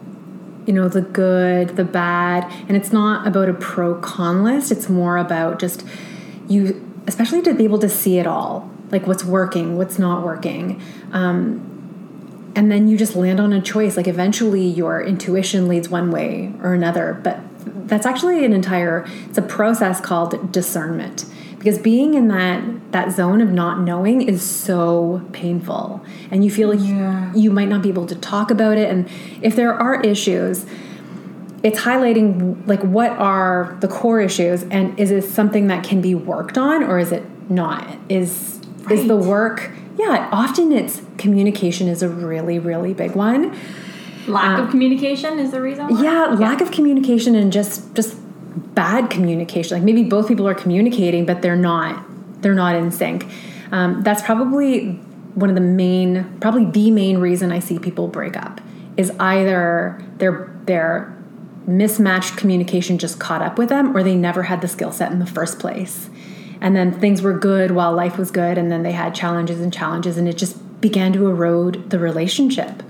[0.66, 4.72] you know the good the bad and it's not about a pro con list.
[4.72, 5.86] It's more about just
[6.48, 10.82] you especially to be able to see it all like what's working what's not working.
[11.12, 11.72] Um,
[12.56, 13.98] and then you just land on a choice.
[13.98, 17.40] Like eventually your intuition leads one way or another but
[17.88, 21.26] that's actually an entire it's a process called discernment
[21.64, 22.62] because being in that
[22.92, 27.34] that zone of not knowing is so painful and you feel like Yeah.
[27.34, 29.08] you might not be able to talk about it and
[29.42, 30.66] if there are issues
[31.64, 36.14] it's highlighting like what are the core issues and is it something that can be
[36.14, 38.60] worked on or is it not is
[38.92, 43.56] is the work yeah often it's communication is a really really big one
[44.26, 45.88] Lack Um, of communication is the reason.
[45.90, 46.02] Why?
[46.02, 48.16] yeah lack of communication and just just
[48.56, 49.78] bad communication.
[49.78, 52.04] Like maybe both people are communicating but they're not
[52.42, 53.28] they're not in sync.
[53.72, 55.00] Um, that's probably
[55.36, 58.62] one of the main probably the main reason i see people break up
[58.98, 61.18] is either their their
[61.66, 65.20] mismatched communication just caught up with them or they never had the skill set in
[65.20, 66.10] the first place.
[66.62, 69.72] And then things were good while life was good and then they had challenges and
[69.72, 72.84] challenges and it just began to erode the relationship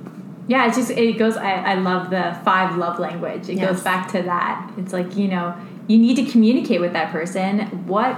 [0.48, 1.38] Yeah, it just it goes.
[1.38, 3.48] I, I love the five love language.
[3.50, 3.66] It Yes.
[3.76, 4.72] goes back to that.
[4.78, 5.56] It's like you know
[5.88, 7.60] you need to communicate with that person.
[7.88, 8.14] What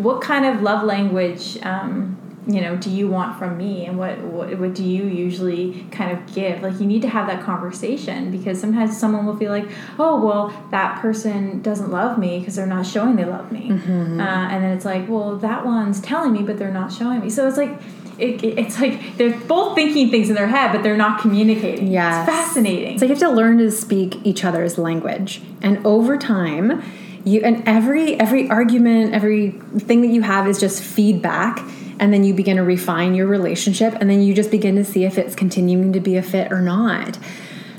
[0.00, 2.16] what kind of love language um,
[2.46, 6.10] you know do you want from me, and what, what what do you usually kind
[6.16, 6.62] of give?
[6.62, 9.68] Like you need to have that conversation because sometimes someone will feel like,
[9.98, 14.18] oh well, that person doesn't love me because they're not showing they love me, Mm-hmm.
[14.18, 17.28] uh, and then it's like, well, that one's telling me, but they're not showing me.
[17.28, 17.78] So it's like.
[18.18, 21.86] It, it- it's like they're both thinking things in their head, but they're not communicating.
[21.88, 22.98] Yeah, It's fascinating.
[22.98, 25.40] So you have to learn to speak each other's language.
[25.62, 26.82] And over time,
[27.24, 31.60] you and every every argument, every thing that you have is just feedback
[32.00, 35.04] and then you begin to refine your relationship and then you just begin to see
[35.04, 37.18] if it's continuing to be a fit or not.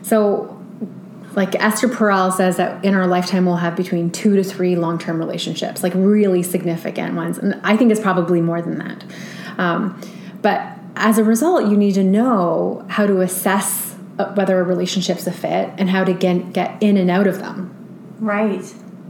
[0.04, 0.56] So
[1.36, 5.18] like Esther Perel says that in our lifetime we'll have between two to three long-term
[5.20, 9.04] relationships, like really significant ones, and I think it's probably more than that.
[9.58, 10.00] Um,
[10.42, 15.26] but as a result, you need to know how to assess uh, whether a relationship's
[15.28, 17.74] a fit and how to get get in and out of them.
[18.20, 18.64] Right.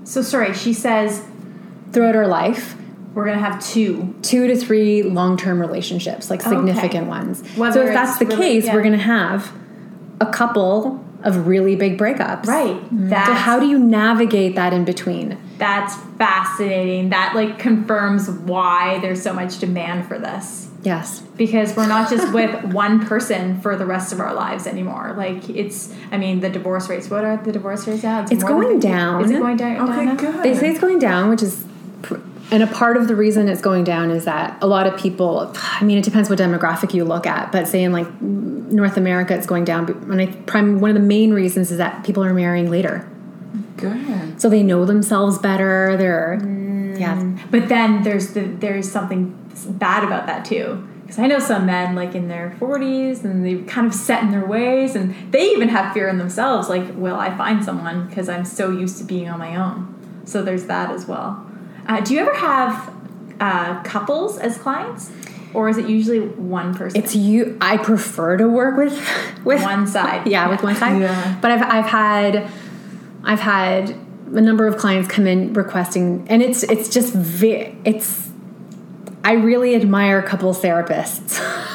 [0.04, 1.24] So sorry, she says
[1.92, 2.76] throughout our life.
[3.16, 7.10] We're gonna have two, two to three long-term relationships, like significant okay.
[7.10, 7.42] ones.
[7.58, 8.76] Whether so if that's the really, case, yeah.
[8.76, 9.52] we're gonna have
[10.22, 12.46] a couple of really big breakups.
[12.46, 12.76] Right.
[12.76, 13.10] Mm-hmm.
[13.10, 15.38] So how do you navigate that in between?
[15.58, 17.10] That's fascinating.
[17.10, 20.69] That like confirms why there's so much demand for this.
[20.82, 21.22] Yes.
[21.36, 25.14] Because we're not just with one person for the rest of our lives anymore.
[25.18, 27.10] Like it's I mean the divorce rates.
[27.10, 28.24] What are the divorce rates now?
[28.24, 29.24] It's, it's going down.
[29.26, 29.90] Is it going down?
[29.90, 30.44] Okay, down good.
[30.44, 31.66] They say it's going down, which is
[32.52, 35.52] and a part of the reason it's going down is that a lot of people
[35.56, 39.36] i mean it depends what demographic you look at but say in like north america
[39.36, 42.34] it's going down and I, prime, one of the main reasons is that people are
[42.34, 43.08] marrying later
[43.78, 47.00] good so they know themselves better they're mm.
[47.00, 51.66] yeah but then there's the there's something bad about that too because I know some
[51.66, 55.52] men like in their 40s and they've kind of set in their ways and they
[55.52, 59.04] even have fear in themselves like will I find someone because I'm so used to
[59.04, 61.46] being on my own so there's that as well
[61.90, 62.94] uh, do you ever have
[63.40, 65.12] uh, couples as clients,
[65.56, 67.02] or is it usually one person?
[67.02, 67.58] It's you.
[67.60, 68.94] I prefer to work with
[69.44, 70.28] with one side.
[70.28, 70.50] Yeah, yeah.
[70.50, 71.02] with one side.
[71.02, 71.40] Yeah.
[71.42, 72.52] But I've I've had
[73.24, 78.29] I've had a number of clients come in requesting, and it's it's just it's.
[79.24, 81.40] I really admire couples therapists.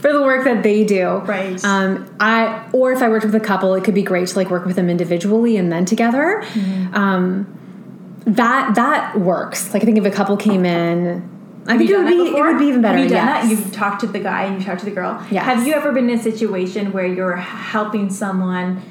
[0.00, 1.18] for the work that they do.
[1.18, 1.62] Right.
[1.62, 4.50] Um, I or if I worked with a couple, it could be great to like
[4.50, 6.42] work with them individually and then together.
[6.42, 6.94] Mm-hmm.
[6.94, 9.72] Um, that that works.
[9.74, 11.28] Like I think if a couple came in,
[11.66, 12.98] I think it would be it would be even better.
[12.98, 13.44] Have you done yes.
[13.44, 13.50] that?
[13.50, 15.24] You've talked to the guy and you talked to the girl.
[15.30, 15.44] Yes.
[15.44, 18.82] Have you ever been in a situation where you're helping someone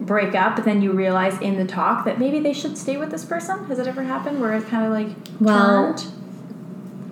[0.00, 3.10] break up, but then you realize in the talk that maybe they should stay with
[3.10, 3.64] this person?
[3.66, 6.17] Has it ever happened where it's kind of like well, turned?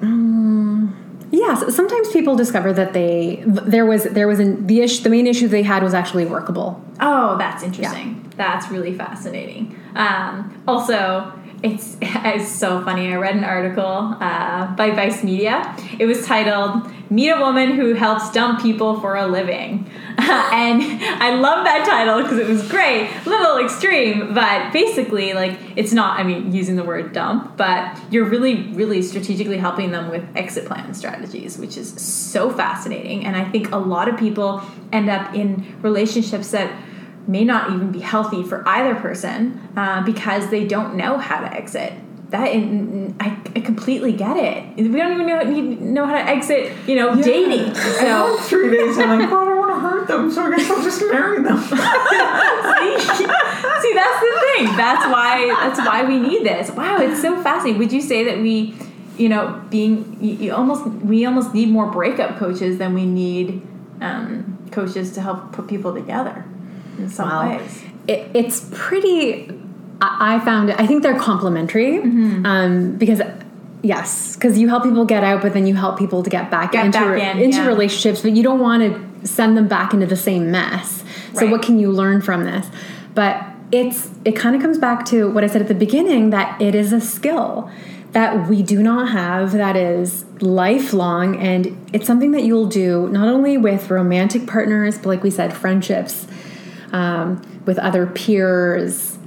[0.03, 5.11] Um, Yes, sometimes people discover that they there was there was an, the issue the
[5.11, 6.83] main issue they had was actually workable.
[7.01, 8.15] Oh, that's interesting.
[8.15, 8.31] Yeah.
[8.37, 9.79] That's really fascinating.
[9.97, 11.33] Um, also,
[11.63, 13.13] it's, it's so funny.
[13.13, 15.77] I read an article uh, by Vice Media.
[15.99, 21.35] It was titled "Meet a Woman Who Helps Dump People for a Living," and I
[21.35, 26.19] love that title because it was great, little extreme, but basically, like it's not.
[26.19, 30.67] I mean, using the word dump, but you're really, really strategically helping them with exit
[30.67, 33.25] plan strategies, which is so fascinating.
[33.25, 36.71] And I think a lot of people end up in relationships that
[37.27, 41.53] may not even be healthy for either person uh, because they don't know how to
[41.53, 41.93] exit.
[42.31, 44.77] That I, I completely get it.
[44.77, 47.23] We don't even know need, know how to exit, you know, yeah.
[47.23, 47.75] dating.
[47.75, 50.69] So three days, I'm like, oh, I don't want to hurt them, so I guess
[50.69, 51.57] I'll just marry them.
[51.61, 51.79] see,
[52.99, 54.77] see, that's the thing.
[54.77, 56.73] That's why that's why we need this.
[56.73, 57.79] Wow, it's so fascinating.
[57.79, 58.75] Would you say that we,
[59.17, 63.63] you know, being you, you almost we almost need more breakup coaches than we need
[64.01, 66.45] um, coaches to help put people together?
[66.99, 67.59] In some wow.
[67.59, 67.83] ways.
[68.09, 69.51] It, it's pretty.
[70.01, 70.79] I, I, found it.
[70.79, 72.45] I think they're complementary mm-hmm.
[72.45, 73.21] um, because
[73.83, 76.73] yes, because you help people get out, but then you help people to get back
[76.73, 77.67] get into back in, into yeah.
[77.67, 78.21] relationships.
[78.21, 81.03] But you don't want to send them back into the same mess.
[81.35, 81.51] So right.
[81.51, 82.67] what can you learn from this?
[83.15, 83.43] But
[83.73, 86.75] it's it kind of comes back to what I said at the beginning that it
[86.75, 87.71] is a skill
[88.13, 93.29] that we do not have that is lifelong and it's something that you'll do not
[93.29, 96.27] only with romantic partners but like we said friendships
[96.97, 99.19] um, with other peers.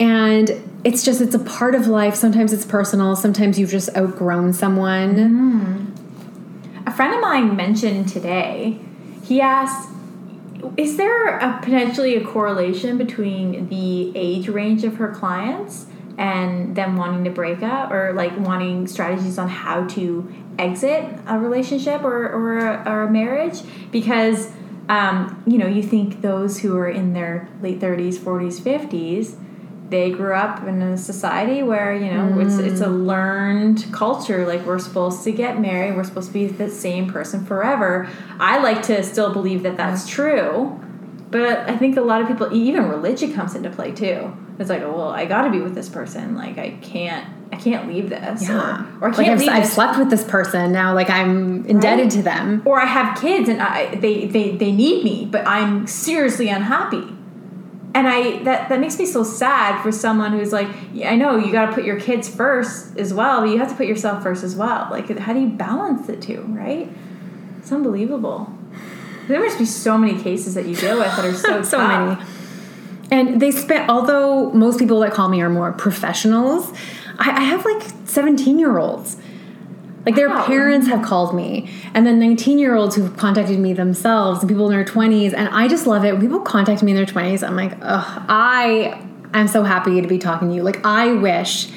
[0.00, 0.50] And
[0.84, 2.14] it's just, it's a part of life.
[2.14, 5.14] Sometimes it's personal, sometimes you've just outgrown someone.
[5.14, 6.86] Mm.
[6.86, 8.78] A friend of mine mentioned today,
[9.22, 9.90] he asked,
[10.76, 15.86] is there a potentially a correlation between the age range of her clients
[16.16, 21.38] and them wanting to break up or like wanting strategies on how to exit a
[21.38, 23.60] relationship or, or, or a marriage?
[23.90, 24.50] Because
[24.88, 29.36] um, you know, you think those who are in their late 30s, 40s, 50s,
[29.88, 32.44] they grew up in a society where you know mm.
[32.44, 33.06] it's it's a mm.
[33.06, 34.46] learned culture.
[34.46, 38.08] Like we're supposed to get married, we're supposed to be the same person forever.
[38.40, 40.80] I like to still believe that that's true,
[41.30, 44.36] but I think a lot of people, even religion, comes into play too.
[44.58, 46.34] It's like, oh, well, I got to be with this person.
[46.34, 48.42] Like I can't I can't leave this.
[48.42, 48.84] Yeah.
[49.00, 50.92] Or, or I can't like I've, I've slept with this person now.
[50.92, 52.12] Like I'm indebted right?
[52.12, 52.62] to them.
[52.64, 57.06] Or I have kids and I, they, they, they need me, but I'm seriously unhappy.
[57.94, 61.36] and I that that makes me so sad for someone who's like, yeah, I know
[61.36, 64.22] you got to put your kids first as well, but you have to put yourself
[64.22, 64.88] first as well.
[64.90, 66.90] Like, how do you balance the two, right?
[67.58, 68.52] It's unbelievable.
[69.28, 72.18] There must be so many cases that you deal with that are so so tough.
[72.18, 72.30] many.
[73.10, 76.72] And they spent, although most people that call me are more professionals,
[77.18, 79.16] I, I have like 17 year olds.
[80.06, 80.44] Like their Wow.
[80.44, 84.66] parents have called me, and then 19 year olds who've contacted me themselves, and people
[84.70, 85.32] in their 20s.
[85.32, 86.12] And I just love it.
[86.12, 89.00] When people contact me in their 20s, I'm like, ugh, I
[89.32, 90.62] am so happy to be talking to you.
[90.62, 91.68] Like, I wish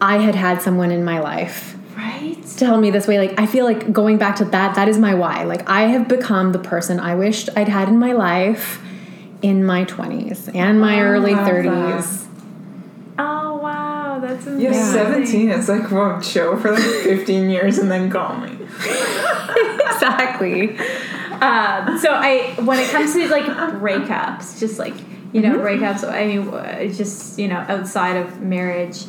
[0.00, 2.36] I had had someone in my life Right?
[2.56, 5.12] tell me this way like i feel like going back to that that is my
[5.14, 8.80] why like i have become the person i wished i'd had in my life
[9.42, 12.27] in my 20s and my early 30s Oh wow,
[14.28, 14.72] that's amazing.
[14.72, 18.52] Yeah, 17 is like, well, chill for like 15 years and then call me.
[19.90, 20.78] exactly
[21.40, 24.94] Um, so I, when it comes to like breakups, just like
[25.32, 26.02] you know breakups.
[26.02, 29.04] I mean, just you know outside of marriage.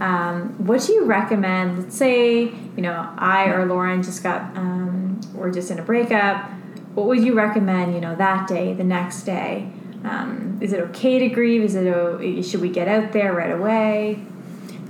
[0.00, 1.78] Um, what do you recommend?
[1.78, 6.50] Let's say you know I or Lauren just got um, we're just in a breakup.
[6.94, 7.94] What would you recommend?
[7.94, 9.70] You know that day, the next day.
[10.02, 11.62] Um, is it okay to grieve?
[11.62, 14.18] Is it should we get out there right away?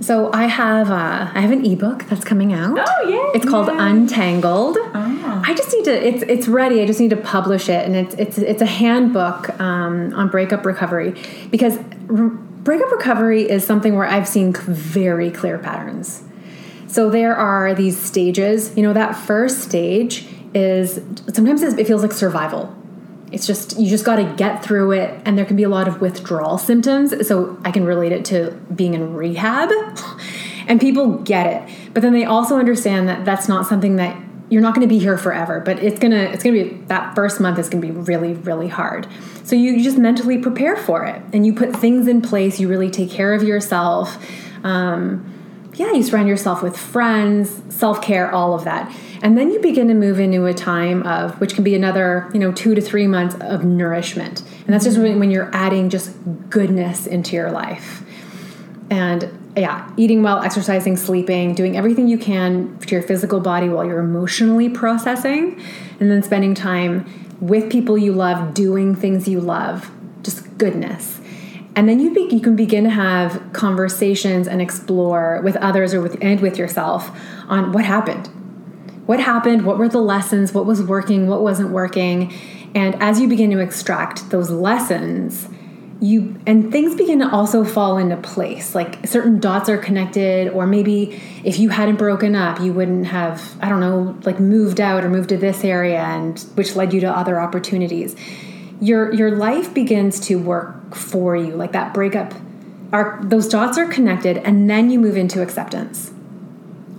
[0.01, 3.69] So i have uh, i have an ebook that's coming out Oh yeah, it's called
[3.69, 4.77] untangled
[5.31, 5.43] Oh.
[5.45, 6.07] I just need to.
[6.07, 6.81] It's it's ready.
[6.81, 10.65] I just need to publish it, and it's it's it's a handbook um, on breakup
[10.65, 11.13] recovery
[11.51, 11.77] because
[12.09, 12.29] r-
[12.67, 16.23] breakup recovery is something where I've seen very clear patterns.
[16.87, 18.75] So there are these stages.
[18.75, 20.99] You know, that first stage is
[21.31, 22.75] sometimes it feels like survival.
[23.31, 25.87] It's just you just got to get through it, and there can be a lot
[25.87, 27.27] of withdrawal symptoms.
[27.27, 29.69] So I can relate it to being in rehab,
[30.67, 31.93] and people get it.
[31.93, 34.19] But then they also understand that that's not something that
[34.49, 35.59] you're not going to be here forever.
[35.59, 39.07] But it's gonna it's gonna be that first month is gonna be really really hard.
[39.43, 42.59] So you, you just mentally prepare for it, and you put things in place.
[42.59, 44.17] You really take care of yourself.
[44.63, 45.38] Um,
[45.79, 48.93] yeah, you surround yourself with friends, self care, all of that.
[49.23, 52.39] And then you begin to move into a time of, which can be another, you
[52.39, 54.41] know, two to three months of nourishment.
[54.65, 55.07] And that's just mm-hmm.
[55.07, 56.11] when, when you're adding just
[56.49, 58.03] goodness into your life.
[58.89, 63.85] And yeah, eating well, exercising, sleeping, doing everything you can to your physical body while
[63.85, 65.61] you're emotionally processing,
[66.01, 69.89] and then spending time with people you love, doing things you love,
[70.23, 71.18] just goodness.
[71.75, 76.01] And then you, be, you can begin to have conversations and explore with others or
[76.01, 77.11] with and with yourself
[77.47, 78.27] on what happened.
[79.05, 79.65] What happened?
[79.65, 80.53] What were the lessons?
[80.53, 81.27] What was working?
[81.27, 82.33] What wasn't working?
[82.75, 85.47] And as you begin to extract those lessons,
[86.01, 90.65] you and things begin to also fall into place like certain dots are connected or
[90.65, 95.03] maybe if you hadn't broken up you wouldn't have i don't know like moved out
[95.03, 98.15] or moved to this area and which led you to other opportunities
[98.81, 102.33] your your life begins to work for you like that breakup
[102.91, 106.11] are those dots are connected and then you move into acceptance.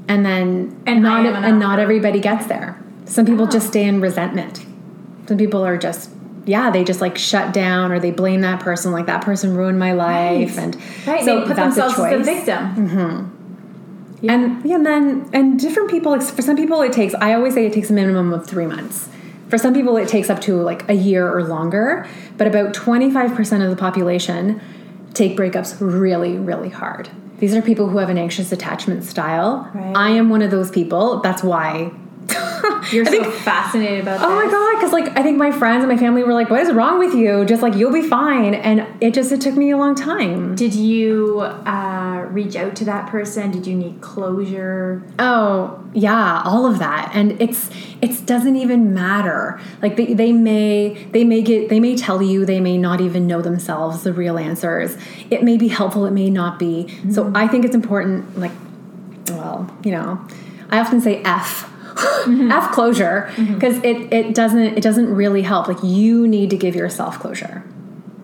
[0.08, 2.80] And then And not an and not everybody gets there.
[3.06, 4.64] Some people just stay in resentment.
[5.26, 6.10] Some people are just
[6.46, 9.78] yeah they just like shut down or they blame that person like that person ruined
[9.78, 10.76] my life and
[11.06, 12.88] Right, so they put themselves as the victim.
[12.88, 14.28] Mm-hmm.
[14.28, 17.66] and yeah and then and different people for some people it takes i always say
[17.66, 19.08] it takes a minimum of three months
[19.50, 22.06] for some people it takes up to like a year or longer
[22.38, 24.60] but about 25% of the population
[25.12, 27.10] take breakups really really hard.
[27.38, 29.70] These are people who have an anxious attachment style.
[29.74, 29.96] Right.
[29.96, 31.20] i am one of those people.
[31.20, 31.90] That's why
[32.92, 34.76] You're I so think- fascinated about Oh my god!
[34.76, 37.14] Because like I think my friends and my family were like, "What is wrong with
[37.14, 40.54] you?" Just like you'll be fine, and it just it took me a long time.
[40.56, 43.50] Did you uh, reach out to that person?
[43.50, 45.02] Did you need closure?
[45.18, 47.70] Oh yeah, all of that, and it's
[48.00, 49.60] it doesn't even matter.
[49.82, 53.26] Like they, they may they may get they may tell you they may not even
[53.26, 54.96] know themselves the real answers.
[55.30, 56.88] It may be helpful, it may not be.
[57.12, 58.38] So I think it's important.
[58.38, 58.52] Like,
[59.28, 60.26] well, you know,
[60.70, 61.68] I often say F.
[62.52, 66.74] F closure because it, it doesn't it doesn't really help like you need to give
[66.74, 67.62] yourself closure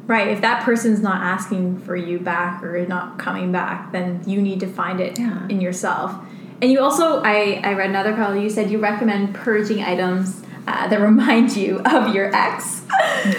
[0.06, 0.28] Right.
[0.28, 4.60] If that person's not asking for you back or not coming back, then you need
[4.60, 5.48] to find it Yeah.
[5.48, 6.14] in yourself.
[6.62, 8.40] And you also, I, I read another article.
[8.40, 12.82] You said you recommend purging items uh, that remind you of your ex.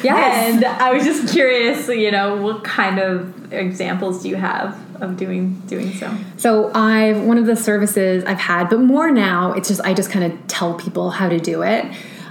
[0.04, 0.56] Yes.
[0.56, 5.18] And I was just curious, you know, what kind of examples do you have of
[5.18, 6.16] doing doing so?
[6.38, 9.54] So I've one of the services I've had, but more now.
[9.54, 11.86] It's just I just kind of tell people how to do it.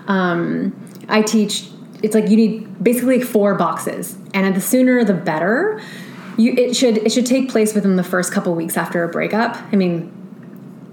[0.07, 0.75] Um,
[1.09, 1.69] I teach.
[2.03, 5.81] It's like you need basically four boxes, and the sooner the better.
[6.37, 9.57] You it should it should take place within the first couple weeks after a breakup.
[9.73, 10.13] I mean,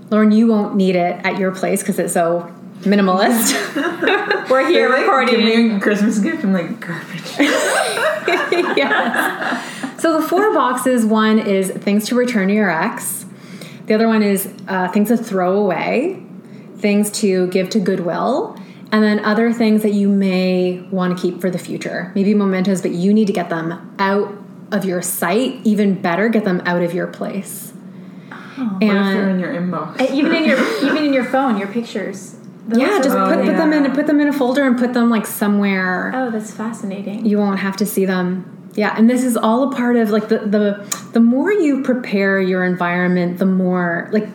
[0.09, 3.53] Lauren, you won't need it at your place because it's so minimalist.
[4.49, 5.36] We're here They, like, recording.
[5.36, 6.43] Give me a Christmas gift.
[6.43, 7.24] I'm like garbage.
[8.78, 9.72] yes.
[10.04, 13.26] So the four boxes one is things to return to your ex,
[13.86, 16.22] the other one is uh, things to throw away,
[16.76, 18.60] things to give to Goodwill,
[18.91, 22.12] and then other things that you may want to keep for the future.
[22.16, 24.34] Maybe mementos, but you need to get them out
[24.74, 25.62] of your sight.
[25.64, 27.72] Even better, get them out of your place.
[28.28, 30.01] if they're in your inbox?
[30.01, 32.36] Uh, even in your even in your phone, your pictures.
[32.68, 34.93] Those yeah, just Oh, put, put them in put them in a folder and put
[34.93, 37.26] them like somewhere Oh, that's fascinating.
[37.26, 40.30] you won't have to see them yeah and this is all a part of like
[40.30, 44.26] the the the more you prepare your environment the more like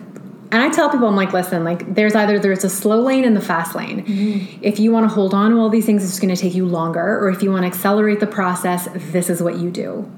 [0.51, 3.35] and i tell people i'm like listen like there's either there's a slow lane and
[3.35, 4.59] the fast lane mm-hmm.
[4.61, 6.65] if you want to hold on to all these things it's going to take you
[6.65, 10.09] longer or if you want to accelerate the process this is what you do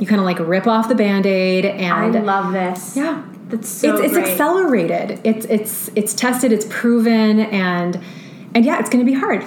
[0.00, 2.96] you kind of like rip off the band-aid and I love this.
[2.96, 5.20] yeah That's so it's it's accelerated.
[5.24, 6.52] It's it's it's tested.
[6.52, 8.00] It's proven, and
[8.54, 9.44] and yeah, it's going to be hard.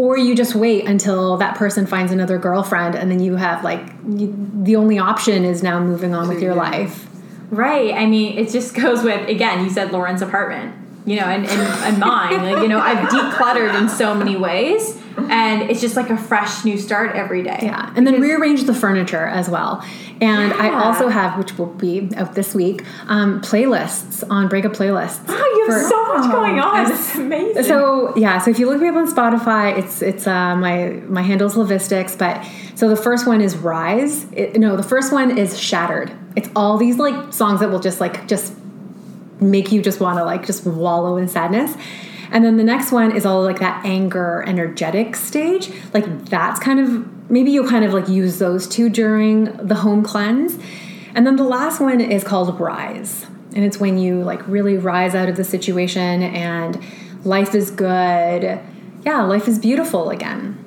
[0.00, 3.86] Or you just wait until that person finds another girlfriend, and then you have like
[4.08, 7.06] you, the only option is now moving on with your life.
[7.50, 7.92] Right.
[7.92, 9.62] I mean, it just goes with again.
[9.62, 10.74] You said Lauren's apartment,
[11.06, 12.42] you know, and and, and mine.
[12.42, 16.64] Like you know, I've decluttered in so many ways, and it's just like a fresh
[16.64, 17.58] new start every day.
[17.62, 19.84] Yeah, and then rearrange the furniture as well.
[20.22, 25.26] And I also have, which will be out this week, um, playlists on breakup playlists.
[25.26, 26.86] Wow, you have for- so much going on.
[26.86, 27.62] Oh, It's amazing.
[27.64, 31.22] So yeah, so if you look me up on Spotify, it's it's uh, my my
[31.22, 32.44] handle's Lovistics, but
[32.74, 34.26] so the first one is Rise.
[34.32, 36.12] It, no, the first one is Shattered.
[36.36, 38.52] It's all these like songs that will just like just
[39.40, 41.76] make you just want to like just wallow in sadness.
[42.32, 45.72] And then the next one is all like that anger energetic stage.
[45.92, 50.02] Like that's kind of maybe you'll kind of like use those two during the home
[50.02, 50.58] cleanse.
[51.14, 53.26] And then the last one is called Rise.
[53.54, 56.80] And it's when you like really rise out of the situation and
[57.24, 58.60] life is good.
[59.04, 60.59] Yeah, life is beautiful again.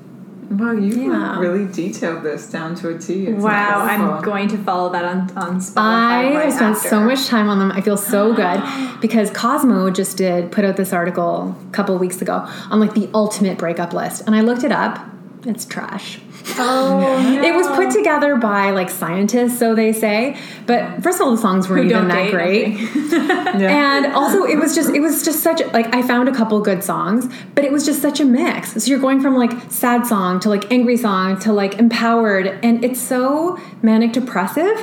[0.58, 1.40] Wow, you Yeah.
[1.40, 3.28] really detailed this down to a T.
[3.28, 5.78] It's wow, I'm going to follow that on on Spotify.
[5.78, 6.90] I right have spent after.
[6.90, 7.72] so much time on them.
[7.72, 8.62] I feel so good
[9.02, 13.10] because Cosmo just did put out this article a couple weeks ago on like the
[13.14, 15.00] ultimate breakup list, and I looked it up.
[15.46, 16.20] It's trash.
[16.58, 17.44] Oh, no.
[17.44, 20.38] It was put together by like scientists, so they say.
[20.66, 22.78] But first of all, the songs weren't even that great.
[23.54, 23.98] Yeah.
[23.98, 26.84] And also, it was just it was just such like I found a couple good
[26.84, 28.74] songs, but it was just such a mix.
[28.84, 32.84] So you're going from like sad song to like angry song to like empowered, and
[32.84, 34.76] it's so manic depressive.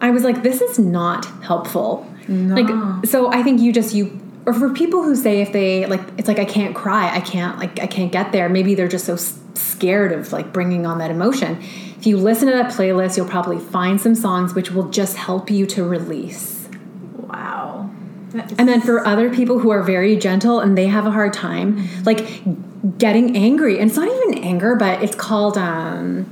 [0.00, 2.04] I was like, this is not helpful.
[2.26, 6.00] Like, so I think you just you or for people who say if they like
[6.18, 8.48] it's like I can't cry, I can't like I can't get there.
[8.48, 9.16] Maybe they're just so
[9.74, 11.58] scared of like bringing on that emotion.
[11.98, 15.50] If you listen to that playlist, you'll probably find some songs which will just help
[15.50, 16.68] you to release.
[17.16, 17.90] wow.
[18.58, 21.86] And then for other people who are very gentle and they have a hard time,
[22.04, 22.26] like
[22.98, 26.26] getting angry, and it's not even anger, but it's called um,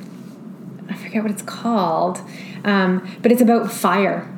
[0.89, 2.21] I forget what it's called,
[2.65, 4.29] um, but it's about fire.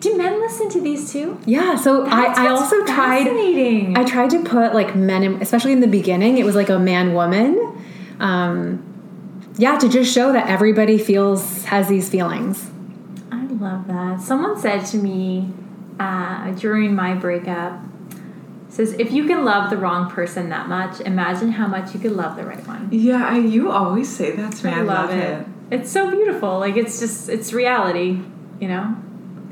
[0.00, 1.38] do men listen to these too?
[1.46, 3.26] Yeah, so That's I, I also tried.
[3.96, 6.38] I tried to put like men, in, especially in the beginning.
[6.38, 7.54] It was like a man woman.
[8.20, 8.86] Um,
[9.56, 12.70] yeah, to just show that everybody feels has these feelings.
[13.32, 14.20] I love that.
[14.20, 15.52] Someone said to me
[15.98, 17.80] uh, during my breakup,
[18.68, 22.12] says if you can love the wrong person that much, imagine how much you could
[22.12, 22.88] love the right one.
[22.92, 24.72] Yeah, I, you always say that to me.
[24.72, 25.46] I, love, it.
[25.70, 26.58] It's so beautiful.
[26.58, 28.20] Like it's just it's reality,
[28.60, 28.96] you know.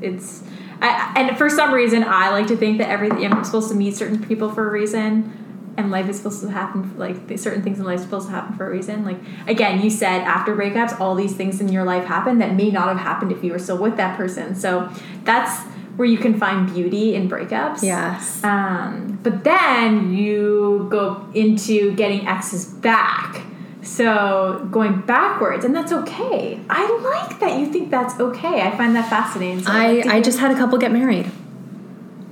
[0.01, 0.43] It's
[0.81, 3.95] I, and for some reason I like to think that everything I'm supposed to meet
[3.95, 5.48] certain people for a reason.
[5.79, 8.55] And life is supposed to happen, like certain things in life are supposed to happen
[8.57, 9.05] for a reason.
[9.05, 9.17] Like
[9.47, 12.89] again, you said after breakups, all these things in your life happen that may not
[12.89, 14.55] have happened if you were still with that person.
[14.55, 14.89] So
[15.23, 15.61] that's
[15.95, 17.81] where you can find beauty in breakups.
[17.83, 18.43] Yes.
[18.43, 23.41] Um, but then you go into getting exes back.
[23.81, 26.59] So going backwards, and that's okay.
[26.69, 26.83] I
[27.29, 28.61] like that you think that's okay.
[28.61, 29.63] I find that fascinating.
[29.63, 31.31] So I'd I like to I hear- just had a couple get married.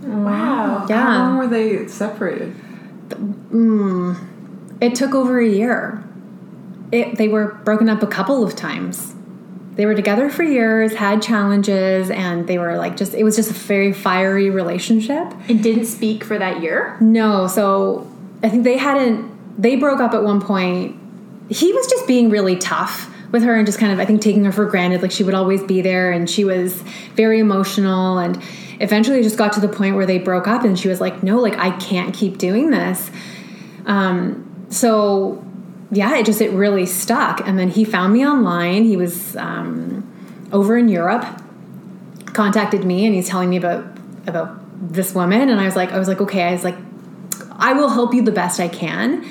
[0.03, 0.85] wow.
[0.89, 1.01] Yeah.
[1.01, 2.53] How long were they separated?
[3.17, 4.13] Hmm.
[4.79, 6.03] It took over a year.
[6.91, 9.13] It, they were broken up a couple of times.
[9.75, 13.51] They were together for years, had challenges, and they were like just, it was just
[13.51, 15.33] a very fiery relationship.
[15.49, 16.97] And didn't speak for that year.
[16.99, 18.11] No, so
[18.41, 20.95] I think they hadn't, they broke up at one point.
[21.49, 24.45] He was just being really tough with her and just kind of, I think, taking
[24.45, 25.01] her for granted.
[25.01, 26.81] Like she would always be there, and she was
[27.15, 28.17] very emotional.
[28.17, 28.41] And
[28.79, 31.39] eventually just got to the point where they broke up, and she was like, no,
[31.39, 33.11] like I can't keep doing this.
[33.85, 35.43] Um, so
[35.91, 37.45] yeah, it just it really stuck.
[37.47, 38.83] And then he found me online.
[38.83, 40.03] He was um,
[40.51, 41.25] over in Europe,
[42.27, 43.85] contacted me, and he's telling me about
[44.25, 44.59] about
[44.93, 45.49] this woman.
[45.49, 46.43] And I was like, I was like, okay.
[46.43, 46.75] I was like,
[47.51, 49.25] I I will help you the best I can.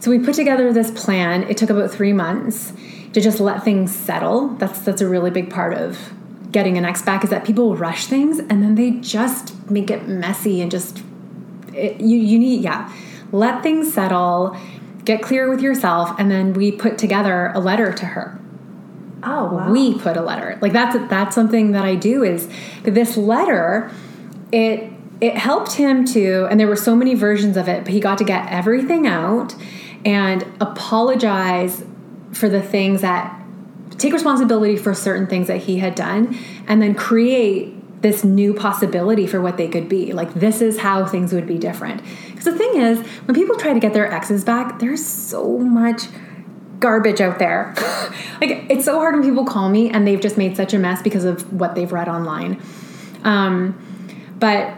[0.00, 1.42] So we put together this plan.
[1.42, 2.72] It took about three months
[3.16, 4.48] to just let things settle.
[4.58, 6.12] That's that's a really big part of
[6.52, 10.06] getting an ex back is that people rush things and then they just make it
[10.06, 11.02] messy and just
[11.72, 12.92] it, you you need yeah
[13.32, 14.54] let things settle
[15.06, 18.38] get clear with yourself and then we put together a letter to her
[19.22, 19.72] Oh, wow.
[19.72, 22.48] we put a letter like that's that's something that i do is
[22.84, 23.90] this letter
[24.52, 27.98] it it helped him to and there were so many versions of it but he
[28.00, 29.54] got to get everything out
[30.04, 31.82] and apologize
[32.36, 33.42] for the things that
[33.98, 36.36] take responsibility for certain things that he had done
[36.66, 37.72] and then create
[38.02, 41.58] this new possibility for what they could be like this is how things would be
[41.58, 45.58] different because the thing is when people try to get their exes back there's so
[45.58, 46.02] much
[46.80, 47.74] garbage out there.
[48.40, 51.02] like it's so hard when people call me and they've just made such a mess
[51.02, 52.60] because of what they've read online.
[53.24, 53.82] Um,
[54.38, 54.74] but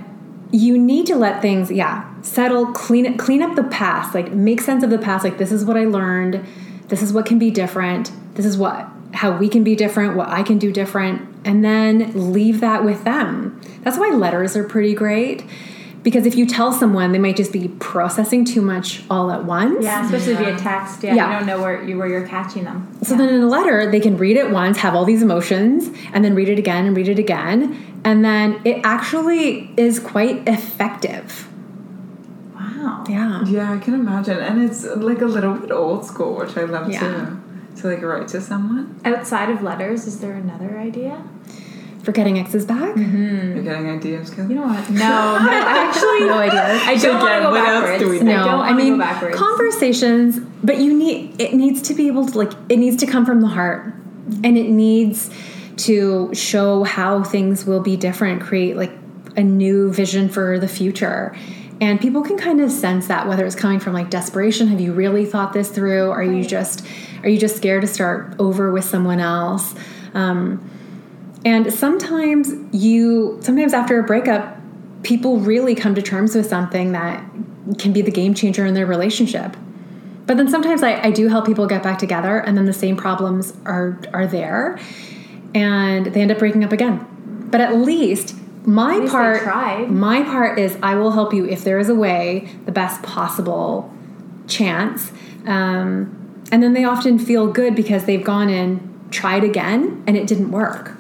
[0.51, 4.15] you need to let things, yeah, settle, clean clean up the past.
[4.15, 5.25] Like make sense of the past.
[5.25, 6.47] Like this is what I learned.
[6.89, 8.11] This is what can be different.
[8.35, 12.33] This is what how we can be different, what I can do different, and then
[12.33, 13.59] leave that with them.
[13.83, 15.45] That's why letters are pretty great
[16.03, 19.83] because if you tell someone they might just be processing too much all at once
[19.85, 21.03] Yeah, especially via text.
[21.03, 21.33] Yeah, Yeah.
[21.33, 22.87] you don't know where you where you're catching them.
[23.03, 26.25] so then in a letter they can read it once have all these emotions and
[26.25, 31.49] then read it again and read it again and then it actually is quite effective
[32.89, 33.05] Wow.
[33.09, 34.39] yeah Yeah, I can imagine.
[34.39, 37.01] And it's like a little bit old school, which I love Yeah.
[37.01, 37.41] too.
[37.83, 38.99] To like write to someone.
[39.05, 41.23] Outside of letters, is there another idea?
[42.05, 43.55] for getting exes back mm-hmm.
[43.55, 44.49] You're getting ideas, Kelly?
[44.51, 44.89] You know what?
[44.89, 45.51] No, no.
[45.51, 46.63] I actually no idea
[46.93, 48.03] I don't So want to again, go what else backwards.
[48.03, 48.25] do we I do?
[48.25, 49.37] no want i mean to go backwards.
[49.37, 53.27] conversations but you need it needs to be able to like it needs to come
[53.27, 53.93] from the heart
[54.47, 55.29] and it needs
[55.89, 58.93] to show how things will be different create like
[59.37, 61.37] a new vision for the future
[61.81, 64.93] and people can kind of sense that whether it's coming from like desperation have you
[64.93, 66.11] really thought this through?
[66.11, 66.87] Are you just
[67.23, 69.75] are you just scared to start over with someone else?
[70.15, 70.69] Um,
[71.45, 74.57] and sometimes you sometimes after a breakup
[75.05, 77.25] people really come to terms with something that
[77.79, 79.57] can be the game changer in their relationship.
[80.27, 82.97] But then sometimes I, I do help people get back together and then the same
[82.97, 84.81] problems are are there
[85.55, 87.07] and they end up breaking up again.
[87.51, 88.35] But at least
[88.69, 89.91] my part tried.
[89.91, 93.91] my part is i will help you if there is a way the best possible
[94.47, 95.11] chance
[95.47, 96.15] um,
[96.53, 98.81] and then they often feel good because they've gone in
[99.11, 100.97] tried again and it didn't work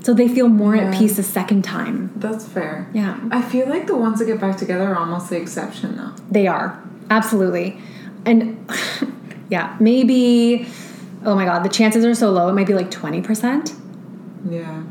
[0.00, 2.88] so they feel more at peace a second time That's fair.
[2.92, 6.12] yeah I feel like the ones that get back together are almost the exception though.
[6.30, 6.82] They are.
[7.10, 7.78] Absolutely.
[8.24, 8.68] And
[9.48, 10.66] yeah, maybe
[11.24, 12.48] oh my god, the chances are so low.
[12.48, 13.78] It might be like 20%.
[14.50, 14.82] Yeah.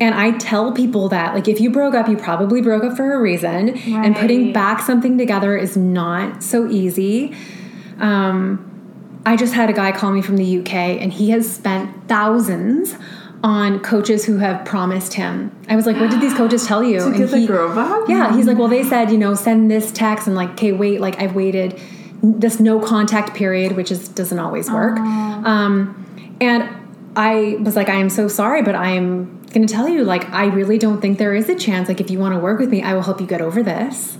[0.00, 3.14] And I tell people that like if you broke up, you probably broke up for
[3.14, 7.34] a reason and putting back something together is not so easy.
[7.98, 8.70] Um
[9.26, 12.94] I just had a guy call me from the UK and he has spent thousands
[13.42, 15.54] on coaches who have promised him.
[15.68, 16.98] I was like, what did these coaches tell you?
[17.00, 18.08] To And get the girl back?
[18.08, 21.00] Yeah, he's like, well, they said, you know, send this text and like, okay, wait,
[21.00, 21.78] like I've waited
[22.22, 24.98] this no contact period, which is doesn't always work.
[24.98, 26.68] Um, and
[27.16, 30.46] I was like, I am so sorry, but I'm going to tell you, like, I
[30.46, 31.88] really don't think there is a chance.
[31.88, 34.18] Like, if you want to work with me, I will help you get over this.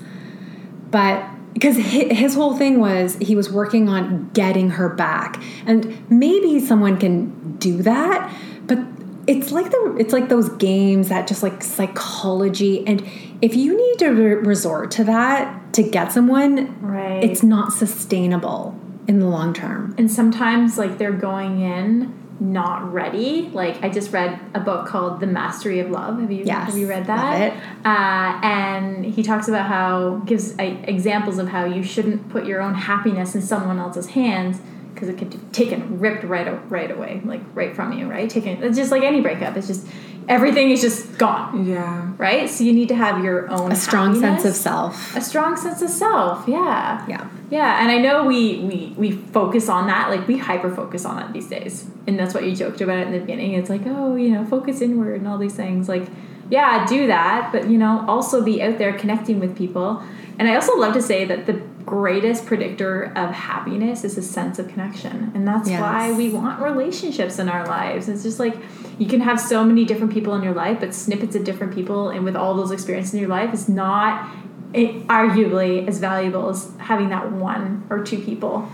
[0.91, 6.61] But because his whole thing was he was working on getting her back, and maybe
[6.61, 8.33] someone can do that,
[8.67, 8.79] but
[9.27, 13.01] it's like the it's like those games that just like psychology and
[13.41, 17.25] if you need to re- resort to that to get someone Right.
[17.25, 18.79] it's not sustainable
[19.09, 23.51] in the long term and sometimes like they're going in not ready.
[23.53, 26.19] Like I just read a book called The Mastery of Love.
[26.21, 27.53] Have you Yes, have you read that?
[27.53, 27.53] it.
[27.85, 32.61] Uh, and he talks about how gives uh, examples of how you shouldn't put your
[32.61, 34.61] own happiness in someone else's hands
[34.93, 38.29] because it could be taken ripped right right away, like right from you, right?
[38.31, 39.57] Taken it's just like any breakup.
[39.57, 39.87] It's just
[40.29, 42.09] everything is just gone, Yeah.
[42.19, 42.49] right?
[42.49, 45.83] So you need to have your own a strong sense of self a strong sense
[45.83, 46.45] of self.
[46.49, 47.05] Yeah.
[47.09, 51.05] yeah Yeah, and I know we we we focus on that, like we hyper focus
[51.05, 53.53] on that these days, and that's what you joked about in the beginning.
[53.55, 55.89] It's like, oh, you know, focus inward and all these things.
[55.89, 56.07] Like,
[56.51, 60.03] yeah, do that, but you know, also be out there connecting with people.
[60.39, 64.59] And I also love to say that the greatest predictor of happiness is a sense
[64.59, 65.81] of connection, and that's Yes.
[65.81, 68.09] why we want relationships in our lives.
[68.09, 68.57] It's just like
[68.99, 72.11] you can have so many different people in your life, but snippets of different people,
[72.11, 74.35] and with all those experiences in your life, is not
[74.73, 78.69] it, arguably as valuable as having that one or two people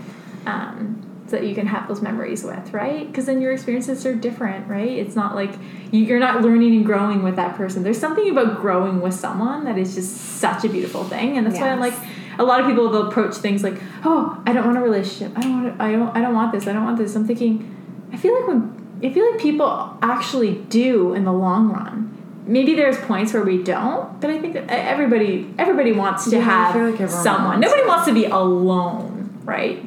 [0.45, 3.07] um, so that you can have those memories with, right?
[3.07, 4.89] Because then your experiences are different, right?
[4.89, 5.51] It's not like
[5.91, 7.83] you, you're not learning and growing with that person.
[7.83, 11.59] There's something about growing with someone that is just such a beautiful thing, and that's
[11.59, 11.93] why I'm like,
[12.37, 15.37] a lot of people will approach things like, "Oh, I don't want a relationship.
[15.37, 15.77] I don't want.
[15.77, 16.17] To, I don't.
[16.17, 16.67] I don't want this.
[16.67, 20.55] I don't want this." I'm thinking, I feel like when I feel like people actually
[20.69, 22.07] do in the long run.
[22.45, 26.43] Maybe there's points where we don't, but I think that everybody everybody wants to Yeah,
[26.43, 27.45] have like someone.
[27.45, 27.87] wants Nobody it.
[27.87, 29.83] wants to be alone, right?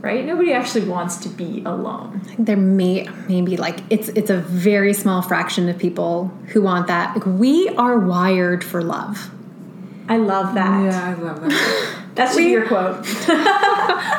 [0.00, 0.24] Right?
[0.24, 2.20] Nobody actually wants to be alone.
[2.38, 7.16] there may maybe like it's it's a very small fraction of people who want that.
[7.16, 9.30] Like we are wired for love.
[10.08, 10.84] I love that.
[10.84, 12.04] Yeah, I love that.
[12.14, 13.04] That's should be your quote.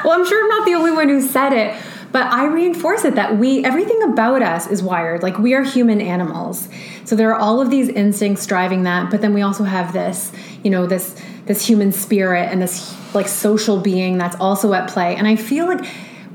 [0.03, 1.75] Well, I'm sure I'm not the only one who said it,
[2.11, 5.21] but I reinforce it that we everything about us is wired.
[5.21, 6.67] Like we are human animals.
[7.05, 10.31] So there are all of these instincts driving that, but then we also have this,
[10.63, 15.15] you know, this this human spirit and this like social being that's also at play.
[15.15, 15.85] And I feel like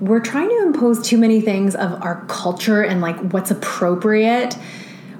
[0.00, 4.54] we're trying to impose too many things of our culture and like what's appropriate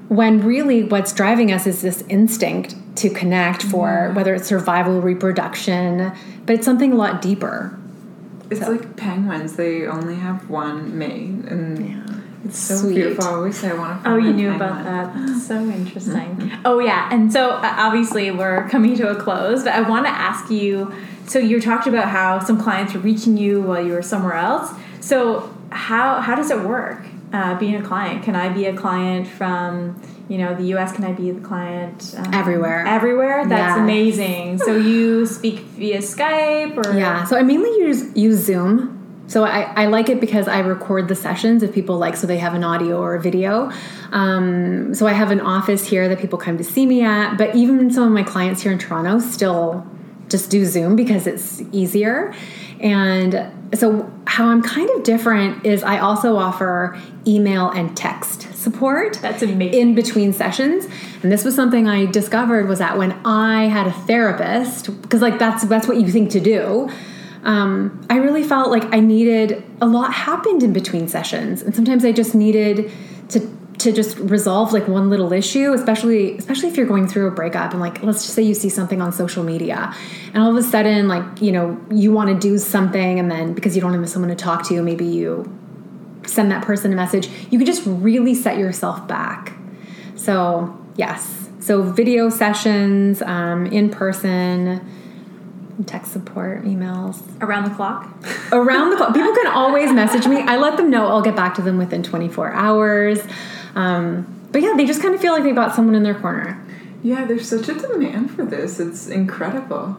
[0.09, 6.11] when really what's driving us is this instinct to connect for whether it's survival, reproduction,
[6.45, 7.77] but it's something a lot deeper.
[8.49, 9.55] It's like penguins.
[9.55, 12.21] They only have one mate, and yeah.
[12.45, 12.95] it's so Sweet.
[12.95, 13.25] beautiful.
[13.25, 14.11] I always say I want to.
[14.11, 15.13] Oh, you knew about that.
[15.15, 16.51] That's so interesting.
[16.63, 17.09] Oh, yeah.
[17.11, 20.93] And so uh, obviously we're coming to a close, but I want to ask you
[21.27, 24.71] so you talked about how some clients were reaching you while you were somewhere else.
[24.99, 27.01] So, how, how does it work
[27.33, 28.23] uh, being a client?
[28.23, 30.91] Can I be a client from you know the US?
[30.91, 32.85] Can I be the client um, Everywhere.
[32.85, 33.45] Everywhere.
[33.47, 33.83] That's Yeah.
[33.83, 34.57] amazing.
[34.59, 38.91] So you speak via Skype or Yeah, so I mainly use use Zoom.
[39.27, 42.37] So I, I like it because I record the sessions if people like, so they
[42.37, 43.71] have an audio or a video.
[44.11, 47.55] Um, so I have an office here that people come to see me at, but
[47.55, 49.85] even some of my clients here in Toronto still
[50.29, 52.35] just do Zoom because it's easier.
[52.79, 59.19] And so how I'm kind of different is I also offer email and text support
[59.21, 59.81] That's amazing.
[59.81, 60.85] in between sessions
[61.21, 65.37] and this was something i discovered was that when i had a therapist because like
[65.39, 66.89] that's that's what you think to do
[67.43, 67.73] um,
[68.09, 72.11] i really felt like i needed a lot happened in between sessions and sometimes i
[72.11, 72.91] just needed
[73.29, 73.39] to
[73.77, 77.71] to just resolve like one little issue especially especially if you're going through a breakup
[77.71, 79.93] and like let's just say you see something on social media
[80.33, 83.53] and all of a sudden like you know you want to do something and then
[83.53, 85.29] because you don't have someone to talk to maybe you
[86.27, 89.53] send that person a message, you could just really set yourself back.
[90.15, 91.49] So, yes.
[91.59, 94.81] So, video sessions, um, in person,
[95.85, 97.21] text support, emails.
[97.41, 98.09] around the clock.
[98.51, 99.13] Around the clock.
[99.13, 100.41] People can always message me.
[100.41, 103.19] I let them know I'll get back to them within 24 hours.
[103.75, 106.61] Um, but yeah, they just kind of feel like they've got someone in their corner.
[107.03, 108.79] Yeah, there's such a demand for this.
[108.79, 109.97] It's incredible.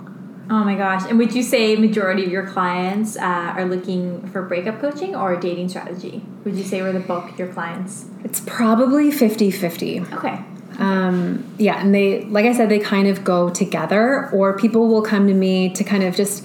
[0.48, 1.02] Oh my gosh.
[1.09, 3.20] And would you say majority of your clients uh,
[3.56, 6.23] are looking for breakup coaching or dating strategy?
[6.44, 8.06] Would you say we're the bulk of your clients?
[8.23, 10.01] It's probably 50 50.
[10.01, 10.44] Okay.
[10.78, 15.02] Um, yeah, and they, like I said, they kind of go together, or people will
[15.02, 16.44] come to me to kind of just.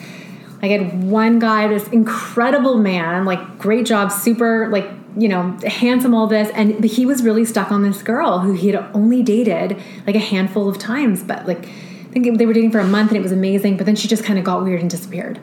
[0.62, 4.88] Like, I had one guy, this incredible man, like great job, super, like
[5.18, 8.54] you know, handsome, all this, and but he was really stuck on this girl who
[8.54, 9.76] he had only dated
[10.08, 11.68] like a handful of times, but like
[12.12, 14.10] I think they were dating for a month and it was amazing, but then she
[14.10, 15.40] just kind of got weird and disappeared.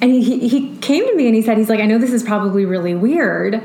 [0.00, 2.24] And he, he came to me and he said, he's like, I know this is
[2.24, 3.62] probably really weird,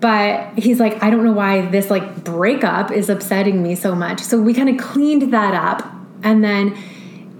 [0.00, 4.20] but he's like i don't know why this like breakup is upsetting me so much.
[4.20, 5.90] So we kind of cleaned that up
[6.22, 6.76] and then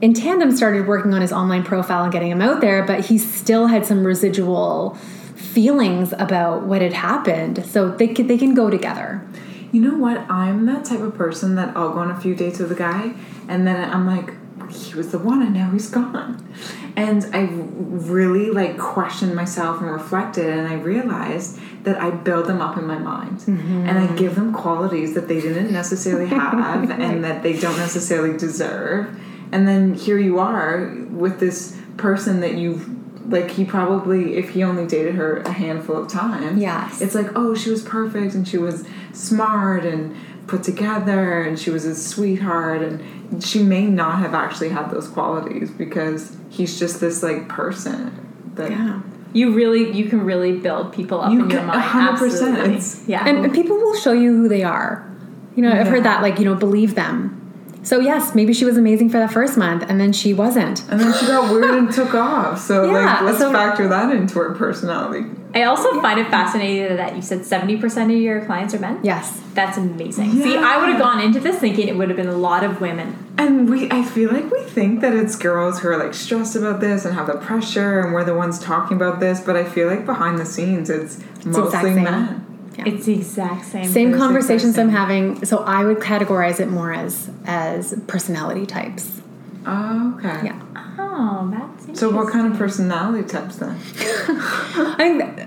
[0.01, 3.19] in tandem started working on his online profile and getting him out there but he
[3.19, 4.97] still had some residual
[5.35, 7.67] feelings about what had happened.
[7.67, 9.27] So they can, they can go together
[9.73, 10.19] You know what?
[10.31, 13.15] I'm that type of person that I'll go on a few dates with a guy,
[13.49, 14.35] and then I'm like,
[14.71, 16.47] he was the one, and now he's gone.
[16.95, 22.61] And I really like questioned myself and reflected, and I realized that I build them
[22.61, 23.87] up in my mind, mm-hmm.
[23.87, 28.37] and I give them qualities that they didn't necessarily have, and that they don't necessarily
[28.37, 29.19] deserve.
[29.53, 32.89] And then here you are with this person that you've
[33.29, 37.01] like he probably if he only dated her a handful of times Yes.
[37.01, 40.15] it's like oh she was perfect and she was smart and
[40.47, 45.07] put together and she was a sweetheart and she may not have actually had those
[45.09, 49.01] qualities because he's just this like person that yeah
[49.33, 51.81] You really, you can really build people up You in your mind.
[51.81, 52.13] 100%.
[52.13, 52.81] Absolutely.
[53.11, 53.25] Yeah.
[53.27, 55.09] and, and people will show you who they are
[55.55, 57.39] you know i've heard that like you know believe them
[57.83, 61.01] so yes maybe she was amazing for that first month and then she wasn't and
[61.01, 64.39] then she got weird and took off so Yeah, like let's so- factor that into
[64.39, 68.79] her personality I also find it fascinating that you said 70% of your clients are
[68.79, 69.01] men.
[69.03, 70.31] yes That's amazing.
[70.33, 72.81] See, I would have gone into this thinking it would have been a lot of
[72.81, 73.15] women.
[73.37, 76.81] And we, I feel like we think that it's girls who are like stressed about
[76.81, 79.43] this and have the pressure, and we're the ones talking about this.
[79.43, 82.52] But I feel like behind the scenes, it's the mostly men.
[82.77, 82.85] Yeah.
[82.87, 83.85] It's the exact same.
[83.85, 89.21] same conversations i'm having so i would categorize it more as as personality types
[89.65, 90.47] Oh, okay.
[90.47, 90.61] yeah
[90.99, 93.71] Oh, that's So, what kind of personality types then?
[93.99, 94.95] I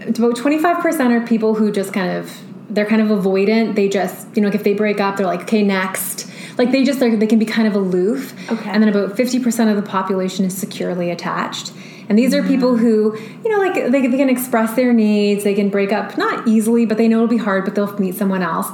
[0.04, 2.32] think about 25% are people who just kind of
[2.70, 3.76] they're kind of avoidant.
[3.76, 6.30] They just, you know, like if they break up, they're like, okay, next.
[6.58, 8.34] Like they just they can be kind of aloof.
[8.52, 8.70] Okay.
[8.70, 11.74] And then about 50% of the population is securely attached.
[12.10, 12.84] And these are people mm-hmm.
[12.84, 16.48] who, you know, like they, they can express their needs, they can break up not
[16.48, 18.68] easily, but they know it'll be hard, but they'll meet someone else.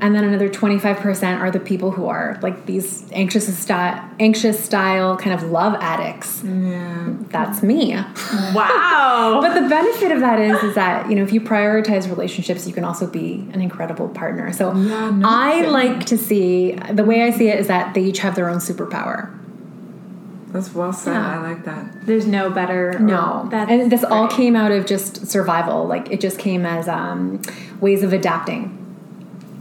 [0.00, 5.16] And then another 25% are the people who are like these anxious style, anxious style
[5.16, 6.42] kind of love addicts.
[6.44, 7.14] Yeah.
[7.30, 7.94] That's me.
[8.54, 9.40] Wow.
[9.48, 12.72] But the benefit of that is, is that you know if you prioritize relationships, you
[12.72, 14.52] can also be an incredible partner.
[14.52, 15.70] So Yeah, no I kidding.
[15.72, 18.58] like to see the way I see it is that they each have their own
[18.58, 19.34] superpower.
[20.50, 21.12] That's well said.
[21.12, 21.38] Yeah.
[21.38, 22.06] I like that.
[22.06, 22.98] There's no better.
[22.98, 25.86] No, that's and this all came out of just survival.
[25.86, 27.42] Like it just came as um,
[27.80, 28.74] ways of adapting.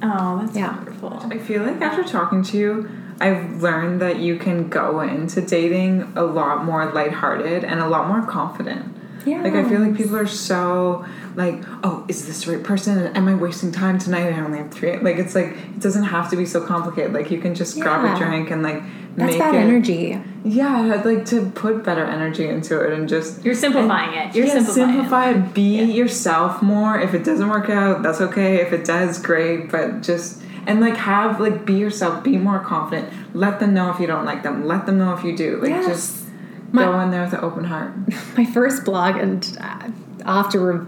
[0.01, 0.76] Oh, that's Yeah.
[0.77, 1.19] wonderful.
[1.31, 2.89] I feel like after talking to you,
[3.19, 8.07] I've learned that you can go into dating a lot more lighthearted and a lot
[8.07, 8.93] more confident.
[9.26, 9.41] Yeah.
[9.41, 12.98] Like I feel like people are so like, oh, is this the right person?
[13.15, 14.34] Am I wasting time tonight?
[14.34, 14.98] I only have three.
[14.98, 17.14] Like it's like it doesn't have to be so complicated.
[17.14, 18.81] Like you can just grab a drink and like
[19.15, 19.60] That's make bad it.
[19.60, 20.19] energy.
[20.44, 24.35] Yeah, I'd like to put better energy into it and just You're simplifying it.
[24.35, 25.53] You're yeah, simplifying simplify it.
[25.53, 25.84] Be Yeah.
[25.84, 26.99] yourself more.
[26.99, 28.61] If it doesn't work out, that's okay.
[28.61, 29.69] If it does, great.
[29.72, 32.23] But just and like have like be yourself.
[32.23, 33.10] Be more confident.
[33.35, 34.65] Let them know if you don't like them.
[34.65, 35.57] Let them know if you do.
[35.61, 35.85] Like Yes.
[35.88, 36.23] just
[36.72, 37.94] My- go in there with an open heart.
[38.38, 39.89] my first blog, and uh,
[40.26, 40.85] I'll have to re-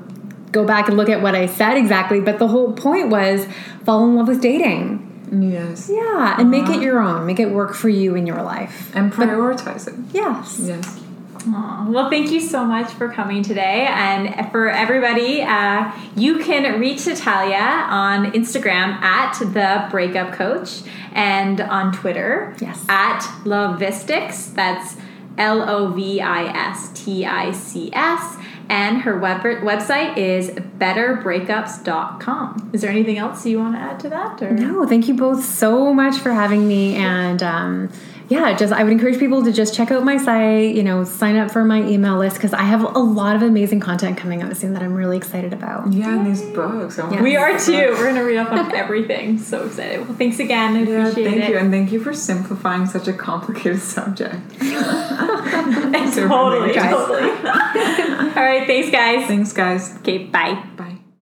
[0.51, 2.19] go back and look at what I said exactly.
[2.19, 3.47] But the whole point was
[3.85, 5.05] fall in love with dating.
[5.31, 5.89] Yes.
[5.93, 6.73] Yeah, and make Uh-huh.
[6.79, 7.25] it your own.
[7.27, 8.91] Make it work for you in your life.
[8.95, 9.93] And prioritize it.
[10.11, 10.59] Yes.
[10.61, 10.99] Yes.
[11.47, 13.85] Aw, Well, thank you so much for coming today.
[13.89, 20.81] And for everybody, uh, you can reach Natalia on Instagram at the Breakup Coach
[21.13, 22.83] and on Twitter Yes.
[22.89, 24.53] at Lovistics.
[24.53, 24.97] That's
[25.39, 28.37] L O V I S T I C S.
[28.69, 32.69] And her web- website is betterbreakups.com.
[32.71, 34.43] Is there anything else you want to add to that?
[34.43, 34.51] Or?
[34.51, 36.95] No, thank you both so much for having me.
[36.95, 37.89] And um,
[38.29, 41.35] yeah, just I would encourage people to just check out my site, you know, sign
[41.35, 44.55] up for my email list because I have a lot of amazing content coming out
[44.55, 45.91] soon that I'm really excited about.
[45.91, 46.99] Yeah, and these books.
[46.99, 47.71] Oh I want We are too.
[47.73, 49.39] We're going to read up on everything.
[49.39, 50.07] So excited.
[50.07, 50.75] Well, thanks again.
[50.77, 51.49] I Yeah, appreciate thank it.
[51.49, 54.35] you, and thank you for simplifying such a complicated subject.
[54.59, 56.91] totally, guys.
[56.91, 57.29] totally.
[57.29, 59.27] All right, thanks, guys.
[59.27, 59.95] Thanks, guys.
[59.97, 60.63] Okay, bye.
[60.77, 60.88] bye.